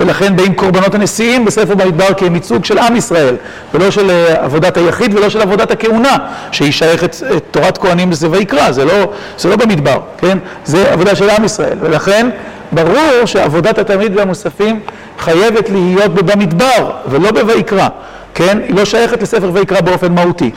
[0.01, 3.37] ולכן באים קורבנות הנשיאים בספר במדבר כהם ייצוג של עם ישראל,
[3.75, 6.17] ולא של אה, עבודת היחיד ולא של עבודת הכהונה,
[6.53, 10.39] שהיא שייכת את תורת כהנים זה ויקרא, לא, זה לא במדבר, כן?
[10.65, 12.31] זה עבודה של עם ישראל, ולכן
[12.73, 14.81] ברור שעבודת התלמיד והמוספים
[15.19, 17.89] חייבת להיות במדבר ולא בויקרא,
[18.35, 18.59] כן?
[18.69, 20.51] היא לא שייכת לספר ויקרא באופן מהותי.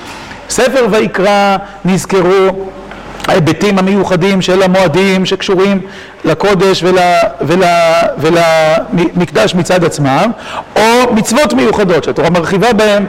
[0.49, 2.70] ספר ויקרא נזכרו
[3.28, 5.82] ההיבטים המיוחדים של המועדים שקשורים
[6.26, 6.97] לקודש ול,
[7.41, 7.63] ול,
[8.17, 10.32] ולמקדש מצד עצמם,
[10.76, 13.05] או מצוות מיוחדות שהתורה מרחיבה בהן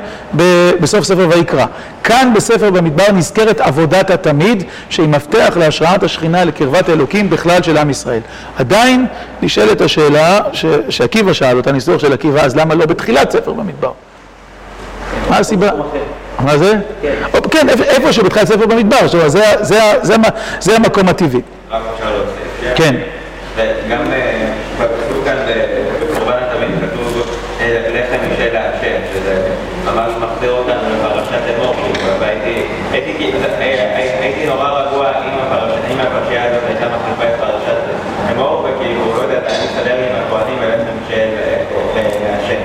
[0.80, 1.66] בסוף ספר ויקרא.
[2.04, 7.90] כאן בספר במדבר נזכרת עבודת התמיד, שהיא מפתח להשראת השכינה לקרבת האלוקים בכלל של עם
[7.90, 8.20] ישראל.
[8.58, 9.06] עדיין
[9.42, 10.40] נשאלת השאלה
[10.88, 13.92] שעקיבא שאל אותה, ניסוח של עקיבא, אז למה לא בתחילת ספר במדבר?
[15.30, 15.70] מה הסיבה?
[16.42, 16.72] מה זה?
[17.50, 19.06] כן, איפשהו בתחילת ספר במדבר,
[20.60, 21.40] זה המקום הטבעי.
[21.70, 22.74] רק אפשר להוסיף.
[22.74, 22.94] כן.
[23.56, 24.00] וגם
[24.78, 25.36] כתוב כאן
[26.00, 27.26] בקורבן התמיד כתוב
[27.94, 29.48] לחם משל השם, שזה
[29.84, 31.74] ממש מחזיר אותנו לפרשת אמור,
[32.20, 32.62] והייתי
[34.46, 35.06] נורא רגוע
[35.92, 37.76] אם הפרשייה הזאת הייתה מחליפה את פרשת
[38.32, 41.28] אמור, וכאילו, לא יודע, אני מסתדר עם הכהנים ולחם של
[42.26, 42.60] השם.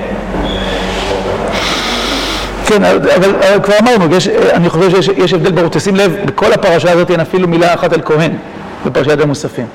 [2.67, 4.05] כן, אבל, כבר אמרנו,
[4.53, 8.01] אני חושב שיש הבדל ברור, תשים לב, בכל הפרשה הזאת אין אפילו מילה אחת על
[8.05, 8.31] כהן,
[8.85, 9.65] בפרשת המוספים.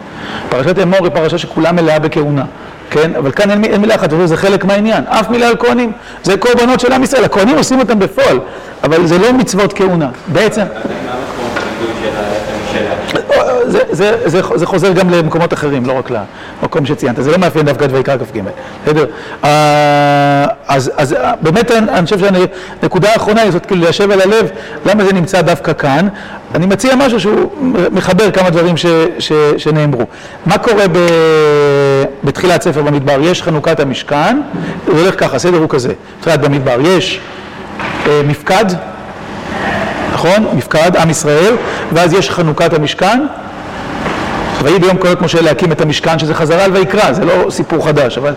[0.49, 2.45] פרשת אמור היא פרשה שכולה מלאה בכהונה,
[2.91, 3.11] כן?
[3.19, 6.81] אבל כאן אין, אין מילה אחת, זה חלק מהעניין, אף מילה על כהנים, זה קורבנות
[6.81, 8.39] של עם ישראל, הכהנים עושים אותם בפועל,
[8.85, 10.63] אבל זה לא מצוות כהונה, בעצם...
[13.67, 16.11] זה, זה, זה, זה חוזר גם למקומות אחרים, לא רק
[16.63, 18.41] למקום שציינת, זה לא מאפיין דווקא את ויקרא כ"ג,
[18.85, 19.07] בסדר?
[19.45, 24.51] אה, אז, אז באמת אני חושב שהנקודה האחרונה היא זאת כאילו ליישב על הלב
[24.87, 26.09] למה זה נמצא דווקא כאן.
[26.55, 27.51] אני מציע משהו שהוא
[27.93, 28.87] מחבר כמה דברים ש,
[29.19, 30.05] ש, שנאמרו.
[30.47, 30.99] מה קורה ב,
[32.25, 33.21] בתחילת ספר במדבר?
[33.21, 34.41] יש חנוכת המשכן,
[34.87, 37.21] זה הולך ככה, הסדר הוא כזה, תחילת במדבר, יש
[38.07, 38.65] אה, מפקד,
[40.13, 40.47] נכון?
[40.55, 41.55] מפקד, עם ישראל,
[41.93, 43.21] ואז יש חנוכת המשכן.
[44.65, 48.19] ויהי ביום קולות משה להקים את המשכן, שזה חזרה על ויקרא, זה לא סיפור חדש,
[48.19, 48.35] אבל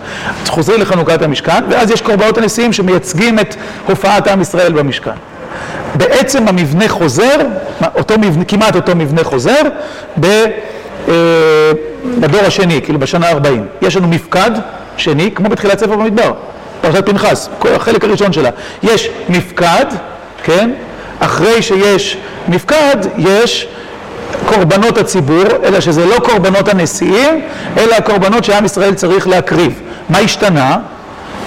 [0.48, 3.56] חוזרים לחנוכת המשכן, ואז יש קורבנות הנשיאים שמייצגים את
[3.88, 5.12] הופעת עם ישראל במשכן.
[5.96, 7.36] בעצם המבנה חוזר,
[7.96, 9.62] אותו מבנה, כמעט אותו מבנה חוזר,
[10.24, 11.14] אה,
[12.20, 13.86] בדור השני, כאילו בשנה ה-40.
[13.86, 14.52] יש לנו מפקד
[14.98, 16.34] שני, כמו בתחילת ספר במדבר,
[16.82, 18.50] פרשת פנחס, החלק הראשון שלה.
[18.84, 19.86] יש מפקד,
[20.44, 20.72] כן?
[21.20, 22.18] אחרי שיש
[22.48, 23.68] מפקד, יש
[24.46, 27.42] קורבנות הציבור, אלא שזה לא קורבנות הנשיאים,
[27.78, 29.82] אלא הקורבנות שעם ישראל צריך להקריב.
[30.10, 30.78] מה השתנה?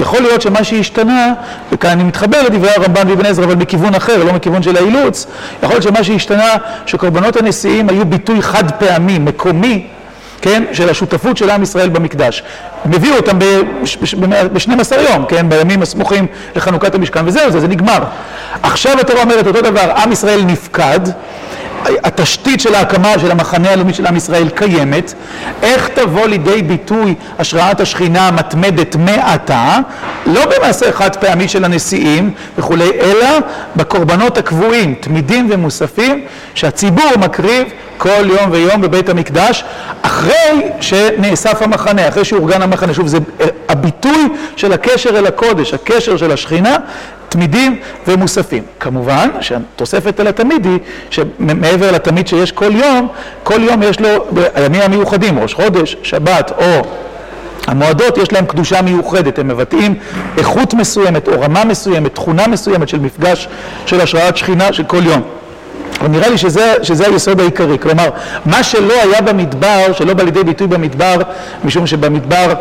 [0.01, 1.32] יכול להיות שמה שהשתנה,
[1.72, 5.26] וכאן אני מתחבר לדברי הרמב"ן ואבן עזרא, אבל מכיוון אחר, לא מכיוון של האילוץ,
[5.62, 6.55] יכול להיות שמה שהשתנה,
[6.86, 9.86] שקורבנות הנשיאים היו ביטוי חד פעמי, מקומי,
[10.41, 12.43] כן, של השותפות של עם ישראל במקדש.
[12.84, 16.26] הם הביאו אותם ב-12 יום, כן, בימים הסמוכים
[16.57, 17.99] לחנוכת המשכן, וזהו זה, זה נגמר.
[18.62, 21.01] עכשיו התורה אומרת אותו דבר, עם ישראל נפקד,
[22.05, 25.14] התשתית של ההקמה של המחנה הלאומי של עם ישראל קיימת,
[25.62, 29.79] איך תבוא לידי ביטוי השראת השכינה המתמדת מעתה,
[30.26, 33.29] לא במעשה חד פעמי של הנשיאים וכולי, אלא
[33.76, 36.24] בקורבנות הקבועים, תמידים ומוספים,
[36.55, 37.68] שהציבור מקריב
[37.99, 39.64] כל יום ויום בבית המקדש,
[40.03, 42.95] אחרי שנאסף המחנה, אחרי שאורגן המחנה.
[42.95, 43.18] שוב, זה
[43.68, 46.76] הביטוי של הקשר אל הקודש, הקשר של השכינה,
[47.29, 48.62] תמידים ומוספים.
[48.81, 50.79] כמובן שהתוספת על התמיד היא
[51.11, 53.09] שמעבר לתמיד שיש כל יום,
[53.43, 54.09] כל יום יש לו,
[54.55, 56.83] הימים המיוחדים, ראש חודש, שבת או
[57.66, 59.95] המועדות יש להם קדושה מיוחדת, הם מבטאים
[60.39, 63.49] איכות מסוימת או רמה מסוימת, תכונה מסוימת של מפגש
[63.87, 65.22] של השראת שכינה של כל יום.
[66.01, 68.11] אבל נראה לי שזה, שזה היסוד העיקרי, כלומר,
[68.44, 71.16] מה שלא היה במדבר, שלא בא לידי ביטוי במדבר,
[71.64, 72.55] משום שבמדבר,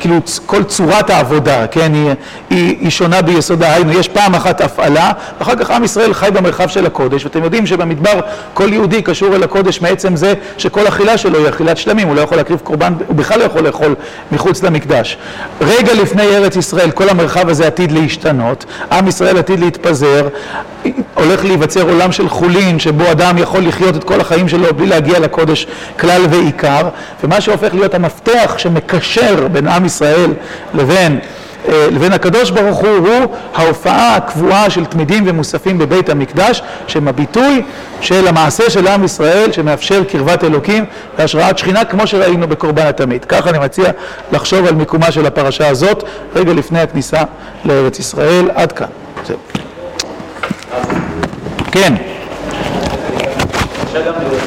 [0.00, 0.16] כאילו,
[0.46, 2.10] כל צורת העבודה, כן, היא,
[2.50, 6.68] היא, היא שונה ביסודה, היינו, יש פעם אחת הפעלה, ואחר כך עם ישראל חי במרחב
[6.68, 8.20] של הקודש, ואתם יודעים שבמדבר
[8.54, 12.20] כל יהודי קשור אל הקודש מעצם זה שכל אכילה שלו היא אכילת שלמים, הוא לא
[12.20, 13.94] יכול להקריב קורבן, הוא בכלל לא יכול לאכול
[14.32, 15.18] מחוץ למקדש.
[15.60, 20.28] רגע לפני ארץ ישראל, כל המרחב הזה עתיד להשתנות, עם ישראל עתיד להתפזר,
[21.14, 25.18] הולך להיווצר עולם של חולין, שבו אדם יכול לחיות את כל החיים שלו בלי להגיע
[25.18, 25.66] לקודש
[26.00, 26.88] כלל ועיקר,
[27.24, 30.30] ומה שהופך להיות המפתח שמקשר בין עם ישראל
[30.74, 31.18] לבין,
[31.68, 37.62] לבין הקדוש ברוך הוא, הוא ההופעה הקבועה של תמידים ומוספים בבית המקדש, שהם הביטוי
[38.00, 40.84] של המעשה של עם ישראל, שמאפשר קרבת אלוקים
[41.18, 43.24] והשראת שכינה, כמו שראינו בקורבן התמיד.
[43.24, 43.90] ככה אני מציע
[44.32, 46.04] לחשוב על מיקומה של הפרשה הזאת,
[46.36, 47.22] רגע לפני הכניסה
[47.64, 48.50] לארץ ישראל.
[48.54, 48.86] עד כאן.
[51.72, 51.94] כן.